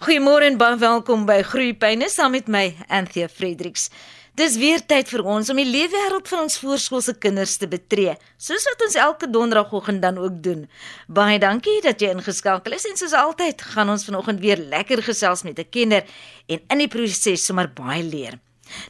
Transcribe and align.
Goeiemôre 0.00 0.46
en 0.48 0.54
baie 0.56 0.78
welkom 0.80 1.26
by 1.28 1.42
Groeipyne 1.44 2.06
saam 2.08 2.32
met 2.32 2.46
my 2.48 2.62
Anthea 2.88 3.26
Fredericks. 3.28 3.90
Dis 4.32 4.54
weer 4.56 4.80
tyd 4.80 5.10
vir 5.12 5.20
ons 5.28 5.50
om 5.52 5.58
die 5.60 5.66
leefwêreld 5.68 6.30
van 6.30 6.46
ons 6.46 6.56
voorskoolse 6.56 7.12
kinders 7.20 7.58
te 7.60 7.68
betree, 7.68 8.14
soos 8.40 8.64
wat 8.70 8.84
ons 8.86 8.96
elke 8.96 9.28
donderdagoggend 9.28 10.00
dan 10.00 10.16
ook 10.16 10.38
doen. 10.40 10.62
Baie 11.04 11.36
dankie 11.42 11.74
dat 11.84 12.00
jy 12.00 12.14
ingeskakel 12.14 12.78
is 12.78 12.88
en 12.88 12.96
soos 12.96 13.12
altyd 13.12 13.60
gaan 13.74 13.92
ons 13.92 14.06
vanoggend 14.08 14.40
weer 14.40 14.62
lekker 14.72 15.04
gesels 15.04 15.44
met 15.44 15.60
'n 15.60 15.68
kenner 15.68 16.08
en 16.48 16.64
in 16.70 16.78
die 16.78 16.88
proses 16.88 17.44
sommer 17.44 17.68
baie 17.68 18.02
leer. 18.02 18.40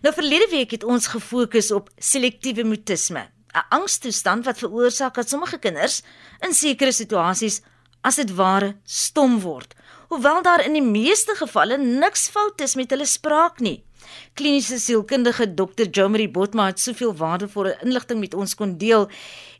Nou 0.07 0.15
verlede 0.15 0.47
week 0.55 0.71
het 0.71 0.85
ons 0.85 1.11
gefokus 1.11 1.73
op 1.73 1.91
selektiewe 1.99 2.63
mutisme, 2.63 3.27
'n 3.51 3.67
angstoestand 3.71 4.45
wat 4.45 4.63
veroorsaak 4.63 5.15
dat 5.15 5.29
sommige 5.29 5.59
kinders 5.59 6.03
in 6.39 6.55
sekere 6.55 6.93
situasies 6.93 7.63
as 8.01 8.15
dit 8.15 8.31
ware 8.31 8.77
stom 8.85 9.41
word 9.41 9.75
hoewel 10.11 10.43
daar 10.43 10.65
in 10.65 10.75
die 10.75 10.85
meeste 10.85 11.37
gevalle 11.39 11.79
niks 11.79 12.29
fout 12.35 12.61
is 12.61 12.75
met 12.79 12.91
hulle 12.91 13.07
spraak 13.07 13.61
nie. 13.63 13.79
Kliniese 14.35 14.79
sielkundige 14.82 15.46
Dr. 15.55 15.87
Jomari 15.87 16.27
Botma 16.29 16.67
het 16.71 16.81
soveel 16.82 17.13
waardevolle 17.14 17.77
inligting 17.85 18.18
met 18.21 18.35
ons 18.35 18.57
kon 18.59 18.77
deel 18.79 19.07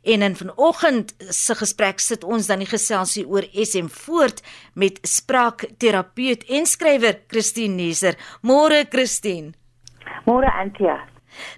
en 0.03 0.25
in 0.27 0.35
vanoggend 0.35 1.13
se 1.29 1.55
gesprek 1.55 2.03
sit 2.03 2.25
ons 2.27 2.49
dan 2.51 2.63
die 2.63 2.67
geselsie 2.67 3.23
oor 3.27 3.47
SM 3.53 3.87
voort 4.03 4.41
met 4.73 4.99
spraakterapeut 5.07 6.43
en 6.49 6.67
skrywer 6.67 7.21
Christine 7.31 7.77
Neser. 7.77 8.19
Môre 8.41 8.83
Christine. 8.89 9.53
Môre 10.27 10.51
Antia. 10.59 10.99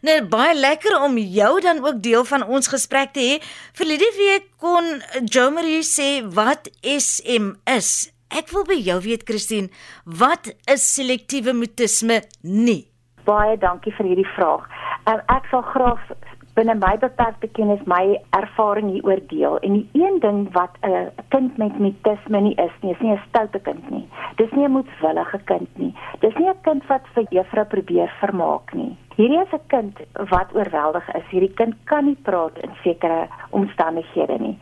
Nou 0.06 0.20
baie 0.30 0.54
lekker 0.54 1.00
om 1.02 1.18
jou 1.18 1.54
dan 1.66 1.82
ook 1.82 2.02
deel 2.04 2.26
van 2.30 2.46
ons 2.46 2.70
gesprek 2.70 3.16
te 3.16 3.26
hê. 3.26 3.38
Verlede 3.74 4.10
week 4.20 4.52
kon 4.62 5.00
Jomari 5.26 5.82
sê 5.82 6.20
wat 6.36 6.70
SM 6.86 7.56
is 7.74 8.13
Ek 8.34 8.50
wil 8.50 8.64
by 8.66 8.80
jou 8.82 8.96
weet 9.06 9.28
Christine, 9.30 9.70
wat 10.20 10.48
is 10.66 10.82
selektiewe 10.96 11.54
mutisme 11.54 12.24
nie? 12.42 12.88
Baie 13.28 13.60
dankie 13.62 13.94
vir 13.94 14.08
hierdie 14.10 14.30
vraag. 14.34 14.64
Um, 15.06 15.22
ek 15.30 15.46
sal 15.52 15.62
graag 15.68 16.02
binne 16.58 16.74
my 16.82 16.96
beperkte 17.02 17.50
kennis 17.54 17.82
my 17.90 18.18
ervaring 18.38 18.90
hieroor 18.94 19.22
deel. 19.30 19.60
En 19.66 19.78
die 19.78 20.02
een 20.02 20.18
ding 20.26 20.48
wat 20.58 20.74
'n 20.82 20.90
uh, 20.90 21.06
kind 21.30 21.58
met 21.62 21.78
mutisme 21.78 22.42
nie 22.42 22.56
is 22.58 22.74
nie, 22.82 22.94
is 22.94 23.02
nie 23.06 23.14
'n 23.14 23.22
stoute 23.30 23.60
kind 23.60 23.90
nie. 23.90 24.08
Dis 24.42 24.52
nie 24.52 24.66
'n 24.66 24.76
moedswillige 24.78 25.40
kind 25.46 25.70
nie. 25.78 25.94
Dis 26.20 26.36
nie 26.38 26.50
'n 26.50 26.62
kind 26.62 26.86
wat 26.88 27.06
vir 27.14 27.26
juffrou 27.30 27.66
probeer 27.66 28.10
vermaak 28.20 28.74
nie. 28.74 28.98
Hierdie 29.16 29.42
is 29.42 29.54
'n 29.54 29.68
kind 29.68 30.00
wat 30.30 30.54
oorweldig 30.54 31.08
is. 31.16 31.28
Hierdie 31.30 31.54
kind 31.54 31.76
kan 31.86 32.06
nie 32.06 32.18
praat 32.22 32.58
in 32.58 32.72
sekere 32.84 33.28
omstandighede 33.50 34.40
nie. 34.40 34.58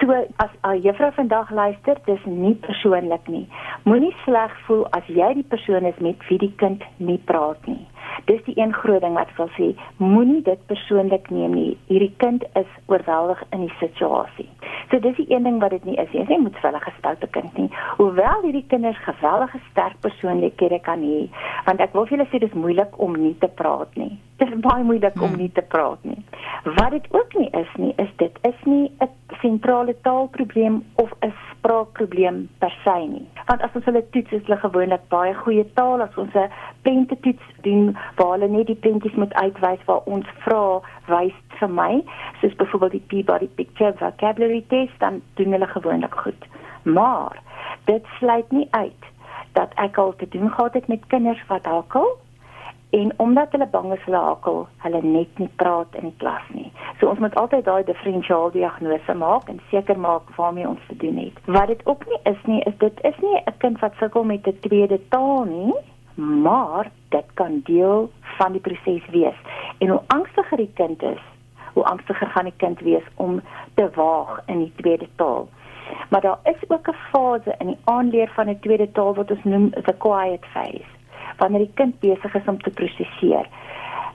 So 0.00 0.12
as 0.36 0.50
'n 0.64 0.82
juffrou 0.82 1.12
vandag 1.12 1.50
luister, 1.50 1.96
dis 2.06 2.24
nie 2.24 2.54
persoonlik 2.54 3.28
nie. 3.28 3.46
Moenie 3.84 4.14
sleg 4.24 4.50
voel 4.66 4.86
as 4.90 5.06
jy 5.06 5.34
die 5.34 5.48
persoon 5.48 5.84
is 5.84 5.98
met 5.98 6.28
wie 6.28 6.38
die 6.38 6.54
kind 6.56 6.82
nie 6.96 7.18
praat 7.18 7.66
nie. 7.66 7.86
Dis 8.30 8.42
die 8.46 8.54
een 8.58 8.72
groot 8.72 9.00
ding 9.02 9.14
wat 9.18 9.32
ek 9.32 9.38
wil 9.40 9.50
sê, 9.56 9.70
moenie 9.96 10.42
dit 10.46 10.66
persoonlik 10.70 11.30
neem 11.30 11.54
nie. 11.56 11.70
Hierdie 11.90 12.12
kind 12.22 12.44
is 12.58 12.68
oorweldig 12.92 13.42
in 13.50 13.66
die 13.66 13.74
situasie. 13.80 14.48
So 14.90 15.00
dis 15.00 15.16
die 15.16 15.28
een 15.30 15.46
ding 15.48 15.60
wat 15.62 15.74
dit 15.74 15.84
nie 15.88 15.96
is 16.00 16.10
nie. 16.12 16.24
Jy 16.28 16.40
moet 16.42 16.58
vir 16.60 16.70
hulle 16.70 16.82
gestoute 16.84 17.30
kind 17.36 17.56
nie. 17.58 17.70
Hoewel 18.00 18.44
hierdie 18.46 18.66
kinders 18.68 19.00
geweldige 19.06 19.62
sterk 19.70 19.96
persoonlikhede 20.04 20.82
kan 20.84 21.04
hê, 21.06 21.24
want 21.68 21.80
ek 21.80 21.96
wil 21.96 22.06
vir 22.08 22.18
julle 22.18 22.28
sê 22.32 22.42
dis 22.42 22.60
moeilik 22.64 22.98
om 23.00 23.16
nie 23.16 23.34
te 23.40 23.48
praat 23.60 23.96
nie. 23.96 24.12
Dit 24.42 24.60
baie 24.68 24.84
moeilik 24.84 25.20
om 25.20 25.28
hmm. 25.28 25.40
nie 25.44 25.52
te 25.54 25.62
praat 25.74 26.02
nie. 26.08 26.18
Wat 26.64 26.90
dit 26.90 27.06
ook 27.10 27.34
nie 27.38 27.50
is 27.58 27.70
nie, 27.78 27.92
is 27.96 28.10
dit 28.16 28.38
is 28.48 28.58
nie 28.64 28.90
'n 28.98 29.10
sentrale 29.40 29.94
taalprobleem 30.02 30.84
of 30.94 31.10
'n 31.20 31.34
spraakprobleem 31.50 32.48
per 32.58 32.74
se 32.84 32.96
nie. 33.06 33.28
Want 33.46 33.62
as 33.62 33.74
ons 33.74 33.84
hulle 33.84 34.04
toets, 34.10 34.32
is 34.32 34.42
hulle 34.46 34.58
gewoonlik 34.58 35.08
baie 35.08 35.34
goeie 35.34 35.66
taal 35.74 36.02
as 36.02 36.16
ons 36.16 36.34
'n 36.34 36.50
prente 36.82 37.20
toets 37.20 37.46
doen 37.60 37.96
waar 38.16 38.32
hulle 38.34 38.48
net 38.48 38.66
die 38.66 38.80
prentjies 38.84 39.14
moet 39.14 39.34
uitwys 39.34 39.84
waar 39.84 40.02
ons 40.04 40.26
vra 40.44 40.80
wys 41.06 41.38
vir 41.58 41.70
my, 41.70 42.02
soos 42.40 42.54
byvoorbeeld 42.54 42.92
die 42.92 43.06
Peabody 43.06 43.48
Picture 43.54 43.94
Vocabulary 43.96 44.64
Test, 44.68 44.98
dan 44.98 45.22
doen 45.34 45.52
hulle 45.52 45.66
gewoonlik 45.66 46.14
goed. 46.14 46.46
Maar 46.82 47.42
dit 47.84 48.04
sluit 48.18 48.50
nie 48.50 48.68
uit 48.70 49.02
dat 49.52 49.72
ek 49.74 49.98
al 49.98 50.14
te 50.16 50.28
doen 50.28 50.50
gehad 50.50 50.74
het 50.74 50.86
met 50.86 51.06
kinders 51.06 51.46
wat 51.46 51.64
hakel 51.64 52.18
en 52.92 53.12
omdat 53.16 53.52
hulle 53.54 53.66
bang 53.66 53.92
is 53.92 54.04
hulle 54.04 54.20
hakel, 54.20 54.66
hulle 54.84 55.00
net 55.02 55.38
nie 55.40 55.48
praat 55.60 55.94
in 56.00 56.10
die 56.10 56.18
klas 56.20 56.48
nie. 56.52 56.68
So 57.00 57.08
ons 57.08 57.22
moet 57.24 57.36
altyd 57.40 57.64
daai 57.64 57.84
diferensiaal 57.88 58.50
diagnose 58.52 59.14
maak 59.16 59.48
en 59.48 59.60
seker 59.70 59.98
maak 59.98 60.28
waarmee 60.36 60.68
ons 60.68 60.82
te 60.88 60.96
doen 61.00 61.16
het. 61.16 61.38
Wat 61.46 61.72
dit 61.72 61.80
ook 61.88 62.04
nie 62.10 62.20
is 62.32 62.42
nie, 62.50 62.60
is 62.68 62.76
dit 62.84 63.00
is 63.10 63.16
nie 63.24 63.40
'n 63.40 63.56
kind 63.64 63.80
wat 63.80 63.96
sukkel 64.00 64.24
met 64.24 64.46
'n 64.46 64.58
tweede 64.60 65.00
taal 65.08 65.44
nie, 65.44 65.74
maar 66.44 66.90
dit 67.08 67.24
kan 67.34 67.60
deel 67.64 68.10
van 68.38 68.52
die 68.52 68.60
proses 68.60 69.06
wees. 69.10 69.38
En 69.78 69.88
hoe 69.88 70.02
angstiger 70.06 70.56
die 70.56 70.72
kind 70.74 71.02
is, 71.02 71.22
hoe 71.72 71.84
angstiger 71.84 72.26
gaan 72.26 72.44
die 72.44 72.56
kind 72.56 72.80
wees 72.80 73.06
om 73.14 73.40
te 73.74 73.90
waag 73.94 74.42
in 74.46 74.58
die 74.58 74.72
tweede 74.76 75.08
taal. 75.16 75.48
Maar 76.08 76.20
daar 76.20 76.38
is 76.44 76.68
ook 76.68 76.88
'n 76.88 76.96
fase 77.10 77.54
in 77.58 77.66
die 77.66 77.78
aanleer 77.84 78.30
van 78.34 78.48
'n 78.48 78.60
tweede 78.60 78.92
taal 78.92 79.14
wat 79.14 79.30
ons 79.30 79.44
noem 79.44 79.70
the 79.70 79.94
quiet 79.98 80.44
phase, 80.52 80.92
wanneer 81.36 81.66
die 81.66 81.74
kind 81.74 82.00
besig 82.00 82.34
is 82.34 82.48
om 82.48 82.62
te 82.62 82.70
prosesseer. 82.70 83.48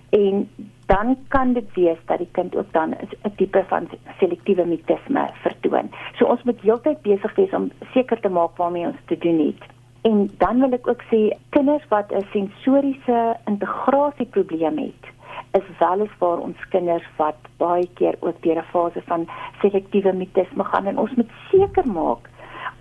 En 0.10 0.50
dan 0.86 1.18
kan 1.28 1.54
dit 1.54 1.74
wees 1.74 1.98
dat 2.06 2.18
die 2.18 2.30
kind 2.32 2.56
ook 2.56 2.72
dan 2.72 2.90
'n 3.24 3.36
tipe 3.36 3.64
van 3.68 3.90
selektiewe 4.20 4.66
mutisme 4.66 5.30
vertoon. 5.34 5.92
So 6.14 6.26
ons 6.26 6.44
moet 6.44 6.62
heeltyd 6.62 7.02
besig 7.02 7.36
wees 7.36 7.54
om 7.54 7.72
seker 7.94 8.20
te 8.20 8.30
maak 8.30 8.58
waarmee 8.58 8.86
ons 8.86 9.02
te 9.06 9.18
doen 9.18 9.40
het. 9.46 9.64
En 10.02 10.32
dan 10.38 10.60
wil 10.60 10.72
ek 10.72 10.88
ook 10.88 11.04
sê 11.12 11.38
kinders 11.50 11.88
wat 11.88 12.12
'n 12.12 12.26
sensoriese 12.32 13.38
integrasieprobleem 13.46 14.78
het, 14.78 15.04
is 15.52 15.78
weliswaar 15.80 16.38
ons 16.38 16.68
kinders 16.70 17.08
wat 17.16 17.36
baie 17.58 17.88
keer 17.94 18.16
ook 18.20 18.42
deur 18.42 18.58
'n 18.58 18.72
fase 18.72 19.02
van 19.06 19.28
selektiewe 19.62 20.14
mutisme 20.14 20.64
gaan 20.64 20.86
en 20.86 20.98
ons 20.98 21.14
moet 21.16 21.32
seker 21.52 21.88
maak 21.88 22.30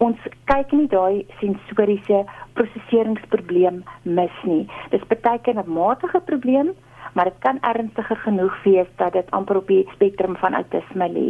ons 0.04 0.18
kyk 0.50 0.72
nie 0.76 0.88
daai 0.92 1.24
sensoriese 1.40 2.24
prosesseringsprobleem 2.58 3.82
mis 4.02 4.42
nie. 4.44 4.66
Dis 4.90 5.06
baie 5.08 5.40
keer 5.44 5.58
'n 5.60 5.72
matige 5.72 6.20
probleem, 6.20 6.74
maar 7.14 7.24
dit 7.24 7.38
kan 7.40 7.58
ernstiger 7.60 8.16
genoeg 8.16 8.62
wees 8.64 8.88
dat 8.96 9.12
dit 9.12 9.30
amper 9.30 9.56
op 9.56 9.66
die 9.66 9.88
spektrum 9.94 10.36
van 10.36 10.54
autisme 10.54 11.08
lê. 11.08 11.28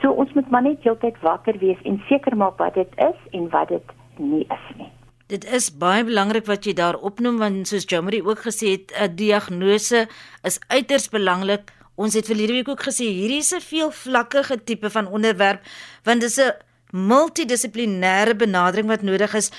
So 0.00 0.10
ons 0.10 0.32
moet 0.32 0.50
maar 0.50 0.62
net 0.62 0.82
heeltyd 0.82 1.16
wakker 1.20 1.58
wees 1.58 1.80
en 1.82 2.02
seker 2.08 2.36
maak 2.36 2.58
wat 2.58 2.74
dit 2.74 2.90
is 2.96 3.18
en 3.30 3.48
wat 3.50 3.68
dit 3.68 3.96
nie 4.18 4.46
is 4.48 4.76
nie. 4.76 4.90
Dit 5.26 5.44
is 5.48 5.70
baie 5.72 6.04
belangrik 6.04 6.46
wat 6.46 6.66
jy 6.68 6.74
daar 6.76 6.98
opnoem 7.00 7.38
want 7.40 7.68
soos 7.68 7.86
Jamari 7.88 8.20
ook 8.22 8.44
gesê 8.44 8.76
het, 8.76 8.92
'n 8.92 9.16
diagnose 9.16 10.06
is 10.42 10.60
uiters 10.68 11.08
belangrik. 11.08 11.72
Ons 11.96 12.14
het 12.14 12.26
verlede 12.26 12.52
week 12.52 12.68
ook 12.68 12.82
gesê 12.82 13.04
hierdie 13.08 13.38
is 13.38 13.54
'n 13.54 13.60
veelvlakkige 13.60 14.64
tipe 14.64 14.90
van 14.90 15.06
onderwerp 15.06 15.60
want 16.04 16.20
dit 16.20 16.30
is 16.30 16.38
'n 16.38 16.54
multidissiplinêre 16.94 18.36
benadering 18.36 18.86
wat 18.86 19.02
nodig 19.02 19.34
is. 19.34 19.50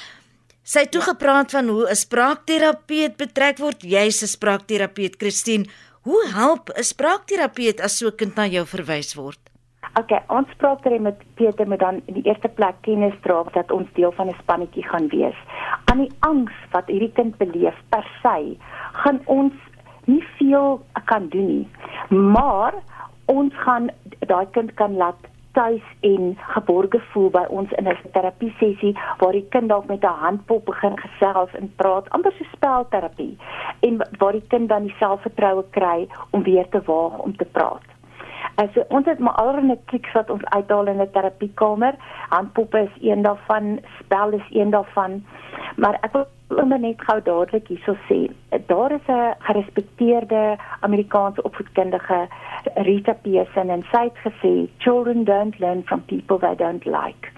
Sy 0.66 0.82
het 0.82 0.96
toe 0.96 1.04
gepraat 1.06 1.52
van 1.54 1.68
hoe 1.70 1.86
'n 1.86 1.96
spraakterapeut 1.96 3.18
betrek 3.18 3.58
word. 3.62 3.84
Jy's 3.84 4.24
'n 4.24 4.28
spraakterapeut, 4.28 5.16
Christine. 5.22 5.66
Hoe 6.02 6.24
help 6.34 6.70
'n 6.70 6.84
spraakterapeut 6.84 7.80
as 7.82 7.98
so 7.98 8.08
'n 8.08 8.16
kind 8.16 8.36
na 8.36 8.46
jou 8.48 8.66
verwys 8.66 9.14
word? 9.14 9.38
Okay, 10.00 10.22
ons 10.28 10.50
spraakterapeut 10.50 11.68
moet 11.68 11.80
dan 11.80 12.02
in 12.06 12.14
die 12.14 12.26
eerste 12.26 12.48
plek 12.48 12.76
kennis 12.82 13.14
dra 13.22 13.44
dat 13.54 13.72
ons 13.72 13.88
deel 13.94 14.12
van 14.12 14.28
'n 14.28 14.36
spannetjie 14.42 14.84
gaan 14.90 15.08
wees. 15.08 15.38
Aan 15.86 15.98
die 15.98 16.12
angs 16.20 16.54
wat 16.72 16.88
hierdie 16.88 17.14
kind 17.14 17.38
beleef 17.38 17.76
per 17.90 18.06
se, 18.22 18.58
gaan 18.92 19.22
ons 19.26 19.54
nie 20.06 20.24
veel 20.38 20.86
kan 21.06 21.30
doen 21.30 21.48
nie. 21.48 21.68
Maar 22.10 22.74
ons 23.26 23.54
gaan 23.54 23.90
daai 24.20 24.48
kind 24.52 24.74
kan 24.74 24.96
laat 24.98 25.22
tuis 25.56 25.84
en 26.00 26.38
geborge 26.54 27.00
voel 27.12 27.30
by 27.34 27.46
ons 27.50 27.72
in 27.80 27.88
'n 27.88 27.98
terapie 28.12 28.54
sessie 28.60 28.94
waar 29.20 29.32
die 29.32 29.48
kind 29.56 29.70
dalk 29.70 29.88
met 29.88 30.04
'n 30.04 30.20
handpop 30.26 30.66
begin 30.66 30.98
gesels 31.00 31.52
en 31.60 31.74
praat, 31.76 32.10
amper 32.10 32.34
so 32.38 32.44
spelterapie 32.52 33.38
en 33.80 33.98
waar 34.20 34.32
die 34.32 34.48
kind 34.48 34.70
dan 34.70 34.84
die 34.84 34.96
selfvertroue 35.00 35.64
kry 35.70 36.08
om 36.32 36.44
weer 36.44 36.70
te 36.70 36.82
waag 36.86 37.18
om 37.18 37.36
te 37.38 37.46
praat. 37.46 37.86
Also 38.56 38.84
ons 38.88 39.06
het 39.06 39.20
maar 39.20 39.34
allerlei 39.34 39.80
triks 39.86 40.12
wat 40.12 40.30
ons 40.30 40.46
uithaal 40.46 40.88
in 40.88 41.02
'n 41.02 41.12
terapiekamer. 41.12 41.96
Handpoppe 42.30 42.80
is 42.80 42.96
een 43.02 43.22
daarvan, 43.22 43.80
spel 44.00 44.30
is 44.32 44.48
een 44.50 44.70
daarvan. 44.70 45.24
Maar 45.76 45.98
ek 46.02 46.12
wil 46.12 46.28
omdat 46.48 46.80
net 46.80 47.02
gou 47.02 47.22
dadelik 47.22 47.68
hierso 47.68 47.96
sê, 48.08 48.20
daar 48.68 48.92
is 48.92 49.08
'n 49.08 49.36
gerespekteerde 49.40 50.58
Amerikaanse 50.80 51.42
opvoedkundige 51.44 52.28
Rita 52.76 53.14
Pearson 53.14 53.70
en 53.70 53.84
sy 53.92 54.04
het 54.04 54.18
gesê 54.26 54.70
children 54.78 55.24
don't 55.24 55.60
learn 55.60 55.84
from 55.84 56.02
people 56.06 56.40
they 56.40 56.56
don't 56.56 56.86
like. 56.86 57.32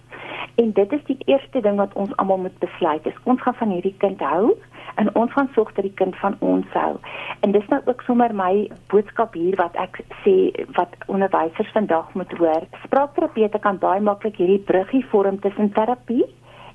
En 0.56 0.72
dit 0.72 0.92
is 0.92 1.04
die 1.04 1.18
eerste 1.26 1.62
ding 1.62 1.78
wat 1.78 1.94
ons 1.94 2.16
almal 2.16 2.38
moet 2.38 2.60
besluit. 2.60 3.06
Is 3.06 3.24
ons 3.24 3.42
gaan 3.42 3.54
van 3.54 3.70
hierdie 3.70 3.96
kind 3.98 4.20
hou 4.20 4.56
en 4.96 5.16
ons 5.16 5.32
gaan 5.32 5.50
sorg 5.54 5.74
dat 5.74 5.84
die 5.84 5.94
kind 5.94 6.16
van 6.16 6.36
ons 6.40 6.66
hou. 6.74 6.96
En 7.40 7.52
dis 7.52 7.68
nou 7.68 7.82
ook 7.86 8.02
sommer 8.02 8.36
my 8.36 8.72
boodskap 8.88 9.34
hier 9.34 9.56
wat 9.56 9.76
ek 9.76 10.02
sê 10.24 10.66
wat 10.80 10.96
onderwysers 11.06 11.72
vandag 11.72 12.14
moet 12.14 12.32
hoor. 12.38 12.64
Spraakterapeute 12.84 13.60
kan 13.60 13.78
baie 13.78 14.02
maklik 14.02 14.36
hierdie 14.36 14.64
bruggie 14.72 15.06
vorm 15.06 15.40
tussen 15.40 15.72
terapie 15.72 16.26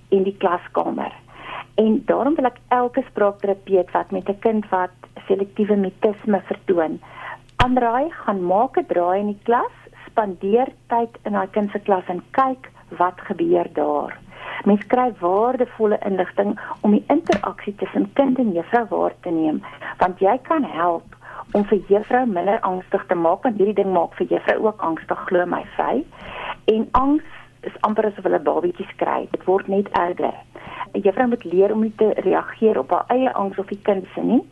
en 0.08 0.22
die 0.22 0.36
klaskamer 0.38 1.21
En 1.74 2.02
daarom 2.06 2.34
wil 2.34 2.44
ek 2.44 2.58
elke 2.68 3.02
spraakterapeut 3.08 3.90
wat 3.90 4.10
met 4.10 4.28
'n 4.28 4.38
kind 4.38 4.68
wat 4.68 4.96
selektiewe 5.26 5.76
mutisme 5.76 6.40
vertoon, 6.44 7.00
aanraai 7.56 8.10
gaan 8.10 8.44
maak 8.44 8.76
'n 8.76 8.86
draai 8.86 9.20
in 9.20 9.26
die 9.26 9.42
klas, 9.42 9.76
spandeer 10.06 10.68
tyd 10.86 11.18
in 11.24 11.32
daai 11.32 11.50
kind 11.50 11.70
se 11.70 11.78
klas 11.78 12.06
en 12.06 12.22
kyk 12.30 12.70
wat 12.98 13.20
gebeur 13.28 13.68
daar. 13.72 14.18
Mens 14.64 14.86
kry 14.86 15.12
waardevolle 15.20 15.98
inligting 16.04 16.60
om 16.80 16.90
die 16.90 17.04
interaksie 17.08 17.74
tussen 17.74 18.12
kind 18.12 18.38
en 18.38 18.52
juffrou 18.52 18.86
waar 18.88 19.14
te 19.20 19.30
neem, 19.30 19.62
want 19.98 20.18
jy 20.18 20.38
kan 20.42 20.64
help 20.64 21.16
om 21.52 21.64
vir 21.64 21.78
juffrou 21.88 22.26
minder 22.26 22.60
angstig 22.60 23.06
te 23.06 23.14
maak 23.14 23.42
want 23.42 23.56
hierdie 23.56 23.76
ding 23.82 23.92
maak 23.92 24.14
vir 24.14 24.26
juffrou 24.26 24.58
ook 24.66 24.82
angstig 24.88 25.24
glo 25.28 25.46
my 25.46 25.64
vry. 25.76 26.04
En 26.64 26.88
angs 26.92 27.24
is 27.68 27.76
amper 27.80 28.06
asof 28.06 28.24
hulle 28.24 28.38
babietjies 28.38 28.96
kry. 28.96 29.26
Dit 29.30 29.44
word 29.44 29.68
net 29.68 29.88
erger. 29.98 30.34
'n 30.94 31.00
Juffrou 31.00 31.28
moet 31.28 31.44
leer 31.44 31.72
om 31.72 31.80
nie 31.80 31.94
te 31.96 32.12
reageer 32.26 32.78
op 32.78 32.90
haar 32.90 33.04
eie 33.08 33.32
angs 33.32 33.58
of 33.58 33.66
die 33.66 33.82
kind 33.82 34.06
se 34.14 34.20
nie 34.20 34.42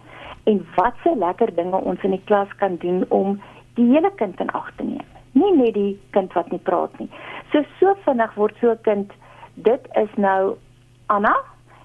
en 0.44 0.66
wat 0.76 0.94
se 1.02 1.12
lekker 1.16 1.54
dinge 1.54 1.76
ons 1.76 2.02
in 2.02 2.10
die 2.10 2.24
klas 2.24 2.48
kan 2.56 2.76
doen 2.76 3.04
om 3.08 3.40
die 3.74 3.86
hele 3.92 4.10
kind 4.16 4.40
in 4.40 4.50
ag 4.50 4.72
te 4.76 4.84
neem. 4.84 5.06
Nie 5.32 5.52
net 5.56 5.74
die 5.74 6.00
kind 6.10 6.32
wat 6.32 6.50
nie 6.50 6.58
praat 6.58 6.98
nie. 6.98 7.10
So 7.52 7.62
so 7.78 7.94
vinnig 8.04 8.34
word 8.34 8.56
so 8.60 8.70
'n 8.70 8.82
kind 8.82 9.12
dit 9.54 9.88
is 9.94 10.12
nou 10.16 10.56
Anna 11.06 11.34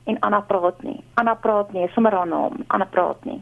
en 0.05 0.19
Anna 0.19 0.39
praat 0.39 0.83
nie. 0.83 1.03
Anna 1.13 1.33
praat 1.33 1.73
nie, 1.73 1.87
sommer 1.93 2.13
haar 2.13 2.27
naam, 2.27 2.63
Anna 2.67 2.85
praat 2.85 3.25
nie. 3.25 3.41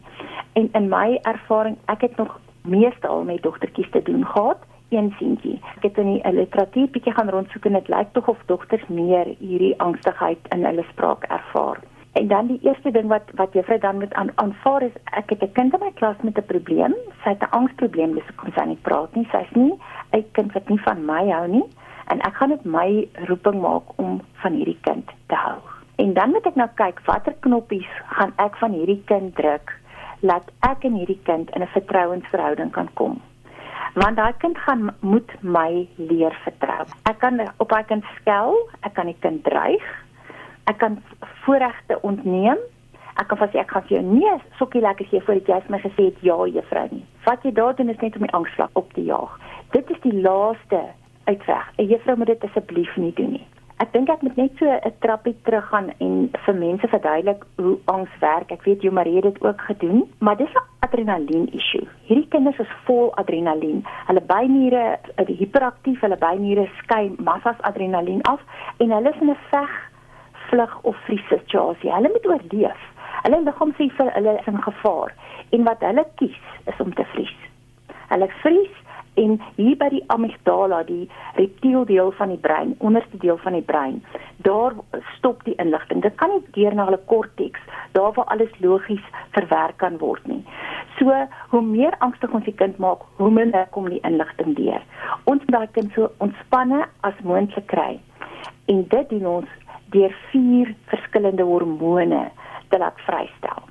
En 0.54 0.70
in 0.74 0.90
my 0.90 1.20
ervaring, 1.22 1.78
ek 1.86 2.02
het 2.02 2.16
nog 2.18 2.40
meeste 2.62 3.08
al 3.08 3.24
met 3.24 3.42
dogtertjies 3.42 3.90
te 3.92 4.02
doen 4.02 4.26
gehad 4.26 4.58
een 4.90 5.14
seentjie. 5.20 5.60
Ek 5.76 5.84
het 5.84 5.98
in 5.98 6.12
die 6.14 6.32
literatuur 6.32 6.90
bietjie 6.94 7.14
gaan 7.14 7.30
rondsoek 7.30 7.66
en 7.66 7.74
dit 7.80 7.88
lyk 7.88 8.14
tog 8.14 8.28
of 8.28 8.44
dogters 8.46 8.88
meer 8.88 9.36
hierdie 9.40 9.74
angstigheid 9.80 10.48
in 10.56 10.66
hulle 10.66 10.86
spraak 10.92 11.24
ervaar. 11.24 11.80
En 12.14 12.28
dan 12.28 12.48
die 12.48 12.60
eerste 12.62 12.92
ding 12.92 13.08
wat 13.10 13.32
wat 13.40 13.54
juffrou 13.54 13.80
dan 13.80 13.98
moet 13.98 14.14
aan, 14.14 14.30
aanvaar 14.36 14.82
is 14.82 14.98
ek 15.04 15.30
het 15.30 15.44
'n 15.44 15.52
kind 15.52 15.74
in 15.74 15.80
my 15.80 15.92
klas 15.92 16.22
met 16.22 16.38
'n 16.38 16.46
probleem. 16.46 16.94
Sy 17.24 17.30
het 17.30 17.42
'n 17.42 17.56
angsprobleem, 17.60 18.14
dis 18.14 18.28
hoekom 18.28 18.52
sy 18.54 18.66
nie 18.66 18.82
praat 18.82 19.16
nie. 19.16 19.28
Sy's 19.32 19.52
nie 19.56 19.74
'n 20.12 20.26
kind 20.32 20.54
wat 20.54 20.70
nie 20.70 20.82
van 20.82 21.06
my 21.06 21.30
hou 21.30 21.48
nie 21.48 21.66
en 22.08 22.22
ek 22.22 22.36
gaan 22.36 22.50
dit 22.50 22.66
my 22.66 23.08
roeping 23.14 23.62
maak 23.62 23.84
om 23.96 24.22
van 24.34 24.54
hierdie 24.54 24.80
kind 24.82 25.12
te 25.28 25.36
hou. 25.36 25.60
En 25.96 26.14
dan 26.14 26.30
moet 26.30 26.46
ek 26.46 26.56
nou 26.56 26.70
kyk 26.76 27.02
watter 27.06 27.36
knoppies 27.40 27.92
gaan 28.06 28.34
ek 28.36 28.56
van 28.56 28.72
hierdie 28.72 29.04
kind 29.06 29.36
druk 29.36 29.80
laat 30.20 30.52
ek 30.60 30.84
en 30.84 30.94
hierdie 30.94 31.22
kind 31.24 31.50
in 31.56 31.62
'n 31.62 31.68
vertrouensverhouding 31.68 32.72
kan 32.72 32.90
kom 32.94 33.22
want 33.94 34.18
daai 34.18 34.34
kind 34.42 34.58
gaan 34.58 34.90
moet 35.00 35.32
my 35.42 35.88
leer 35.96 36.34
vertrou. 36.44 36.86
Ek 37.10 37.20
kan 37.22 37.42
op 37.58 37.70
daai 37.70 37.84
kind 37.90 38.06
skel, 38.20 38.58
ek 38.82 38.94
kan 38.98 39.10
die 39.12 39.18
kind 39.20 39.44
dreig. 39.46 39.86
Ek 40.70 40.80
kan 40.82 41.02
voorregte 41.46 42.00
ontneem. 42.02 42.58
Ek 43.22 43.28
kan 43.30 43.38
vas 43.38 43.54
ek 43.54 43.70
gaan 43.70 43.86
vir 43.86 44.00
jou 44.00 44.06
nee, 44.08 44.36
sokkie 44.58 44.82
lekker 44.82 45.06
gee 45.12 45.22
voordat 45.22 45.50
jy 45.52 45.60
my 45.70 45.80
gesê 45.84 46.10
het 46.10 46.22
ja, 46.26 46.38
juffrou 46.50 46.88
nie. 46.90 47.04
Wat 47.28 47.46
jy 47.46 47.54
daar 47.54 47.76
doen 47.78 47.94
is 47.94 48.02
net 48.02 48.18
om 48.18 48.26
die 48.26 48.34
angsvlak 48.34 48.74
op 48.80 48.94
te 48.98 49.04
jaag. 49.06 49.36
Dit 49.76 49.90
is 49.94 50.02
die 50.02 50.16
laaste 50.22 50.82
uitweg. 51.30 51.66
'n 51.78 51.88
Juffrou 51.92 52.18
moet 52.18 52.34
dit 52.34 52.44
asseblief 52.44 52.96
nie 52.98 53.14
doen 53.14 53.38
nie. 53.38 53.48
Ek 53.82 53.90
dink 53.94 54.10
ek 54.10 54.22
moet 54.22 54.36
net 54.38 54.52
so 54.60 54.70
'n 54.70 54.94
trappie 55.02 55.36
teruggaan 55.44 55.90
en 56.00 56.30
vir 56.46 56.56
mense 56.56 56.88
verduidelik 56.88 57.42
hoe 57.58 57.78
angs 57.86 58.14
werk. 58.20 58.52
Ek 58.52 58.64
weet 58.64 58.84
jy 58.84 58.92
Marie 58.92 59.16
het 59.16 59.24
dit 59.24 59.44
ook 59.44 59.62
gedoen, 59.62 60.04
maar 60.20 60.38
dis 60.38 60.54
'n 60.54 60.68
adrenalien 60.80 61.48
issue. 61.54 61.88
Hierdie 62.06 62.28
kinders 62.28 62.60
is 62.60 62.74
vol 62.86 63.16
adrenalien. 63.16 63.84
Hulle 64.08 64.22
byniere 64.22 65.00
is 65.16 65.38
hiperaktief, 65.38 66.00
hulle 66.02 66.18
byniere 66.18 66.70
skei 66.78 67.16
massas 67.18 67.62
adrenalien 67.62 68.22
af 68.22 68.42
en 68.78 68.92
hulle 68.92 69.10
is 69.10 69.22
in 69.22 69.30
'n 69.30 69.38
veg, 69.52 69.72
vlug 70.50 70.80
of 70.84 70.96
vries 71.06 71.28
situasie. 71.28 71.94
Hulle 71.94 72.10
moet 72.10 72.28
oorleef. 72.28 72.82
Hulle 73.24 73.44
liggaam 73.44 73.74
sê 73.74 73.90
vir 73.98 74.12
hulle 74.14 74.40
is 74.40 74.48
in 74.48 74.62
gevaar 74.62 75.14
en 75.50 75.64
wat 75.64 75.80
hulle 75.80 76.06
kies 76.16 76.42
is 76.66 76.80
om 76.80 76.94
te 76.94 77.06
vries. 77.14 77.38
Hulle 78.10 78.28
vries 78.28 78.83
en 79.14 79.42
hier 79.56 79.76
by 79.78 79.90
die 79.94 80.04
amygdala 80.14 80.84
die 80.88 81.10
reptiel 81.38 81.86
deel 81.86 82.12
van 82.18 82.34
die 82.34 82.42
brein 82.42 82.76
onderste 82.80 83.18
deel 83.22 83.38
van 83.44 83.58
die 83.58 83.66
brein 83.66 84.02
daar 84.44 84.74
stop 85.16 85.44
die 85.44 85.56
inligting. 85.56 86.02
Dit 86.02 86.16
kan 86.16 86.30
nie 86.34 86.42
deur 86.58 86.76
na 86.76 86.88
hulle 86.90 87.00
korteks 87.08 87.62
daar 87.92 88.14
waar 88.14 88.26
alles 88.34 88.52
logies 88.60 89.04
verwerk 89.32 89.78
kan 89.78 89.98
word 89.98 90.26
nie. 90.28 90.42
So 90.98 91.14
hoe 91.50 91.62
meer 91.62 91.96
angstig 92.00 92.34
ons 92.34 92.46
die 92.46 92.56
kind 92.60 92.78
maak 92.78 93.06
hoe 93.22 93.32
minder 93.32 93.68
kom 93.72 93.90
die 93.90 94.02
inligting 94.04 94.56
deur. 94.58 94.82
Ons 95.24 95.46
moet 95.46 95.56
daai 95.58 95.76
kind 95.78 95.94
so 95.96 96.10
ontspanne 96.24 96.84
as 97.02 97.22
moontlik 97.24 97.68
kry. 97.72 98.00
En 98.66 98.86
dit 98.90 99.10
doen 99.10 99.30
ons 99.40 99.60
deur 99.96 100.16
vier 100.32 100.74
verskillende 100.92 101.46
hormone 101.48 102.26
te 102.70 102.82
laat 102.82 103.00
vrystel. 103.08 103.62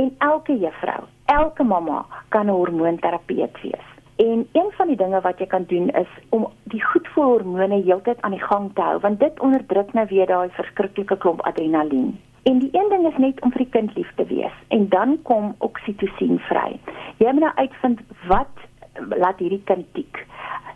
En 0.00 0.14
elke 0.18 0.58
juffrou 0.58 1.02
elke 1.32 1.64
mamma 1.64 2.04
kan 2.28 2.46
'n 2.46 2.58
hormoonterapeut 2.60 3.56
wees 3.62 3.91
En 4.16 4.48
een 4.52 4.70
van 4.76 4.86
die 4.86 4.96
dinge 4.96 5.20
wat 5.20 5.38
jy 5.38 5.46
kan 5.46 5.64
doen 5.66 5.88
is 5.88 6.10
om 6.28 6.46
die 6.62 6.82
goedvoelhormone 6.84 7.82
heeltyd 7.82 8.20
aan 8.20 8.36
die 8.36 8.42
gang 8.42 8.70
te 8.74 8.82
hou 8.82 8.98
want 9.00 9.20
dit 9.20 9.40
onderdruk 9.40 9.92
nou 9.92 10.06
weer 10.10 10.26
daai 10.26 10.48
verskriklike 10.58 11.16
klomp 11.16 11.40
adrenalien. 11.40 12.18
En 12.42 12.58
die 12.58 12.70
een 12.72 12.88
ding 12.88 13.06
is 13.06 13.16
net 13.16 13.40
om 13.40 13.50
vir 13.54 13.64
die 13.64 13.72
kind 13.78 13.96
lief 13.96 14.12
te 14.14 14.26
wees 14.26 14.58
en 14.68 14.88
dan 14.88 15.18
kom 15.22 15.54
oksitosien 15.58 16.38
vry. 16.48 16.78
Jy 17.16 17.32
moet 17.32 17.46
nou 17.46 17.54
uitvind 17.54 18.00
wat 18.28 18.68
laat 19.08 19.38
hierdie 19.38 19.62
kind 19.64 19.86
tik 19.96 20.26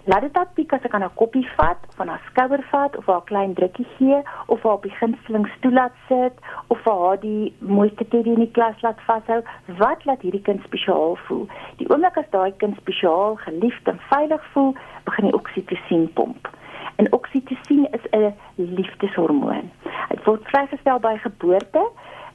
laat 0.06 0.20
dit 0.20 0.35
dat 0.35 0.53
piek 0.55 0.73
as 0.73 0.85
ek 0.87 0.94
aan 0.94 1.05
'n 1.05 1.14
koppie 1.14 1.49
vat, 1.56 1.81
van 1.97 2.08
haar 2.08 2.23
skouer 2.31 2.62
vat 2.70 2.97
of 2.97 3.06
haar 3.06 3.25
klein 3.25 3.55
drukkie 3.55 3.87
gee 3.99 4.23
of 4.47 4.62
haar 4.62 4.73
op 4.73 4.82
die 4.82 4.99
gunsteling 5.00 5.47
stoel 5.56 5.73
laat 5.73 5.97
sit 6.08 6.35
of 6.67 6.79
vir 6.79 6.93
haar 7.03 7.20
die 7.20 7.55
mooiste 7.58 8.08
teddy 8.08 8.29
in 8.29 8.44
die 8.44 8.50
klas 8.50 8.82
laat 8.82 9.00
vashou, 9.06 9.43
wat 9.79 10.05
laat 10.05 10.23
hierdie 10.23 10.43
kind 10.43 10.62
spesiaal 10.62 11.17
voel? 11.17 11.49
Die 11.76 11.91
oomblik 11.91 12.17
as 12.17 12.31
daai 12.31 12.53
kind 12.56 12.76
spesiaal, 12.76 13.35
geliefd 13.37 13.88
en 13.88 14.00
veilig 14.11 14.44
voel, 14.53 14.75
begin 15.05 15.25
die 15.25 15.35
oksitosien 15.35 16.12
pomp. 16.12 16.49
En 16.97 17.12
oksitosien 17.12 17.88
is 17.93 18.05
'n 18.12 18.35
liefdeshormoon. 18.55 19.70
Dit 20.08 20.25
word 20.25 20.44
vrygestel 20.44 20.99
by 20.99 21.17
geboorte 21.17 21.91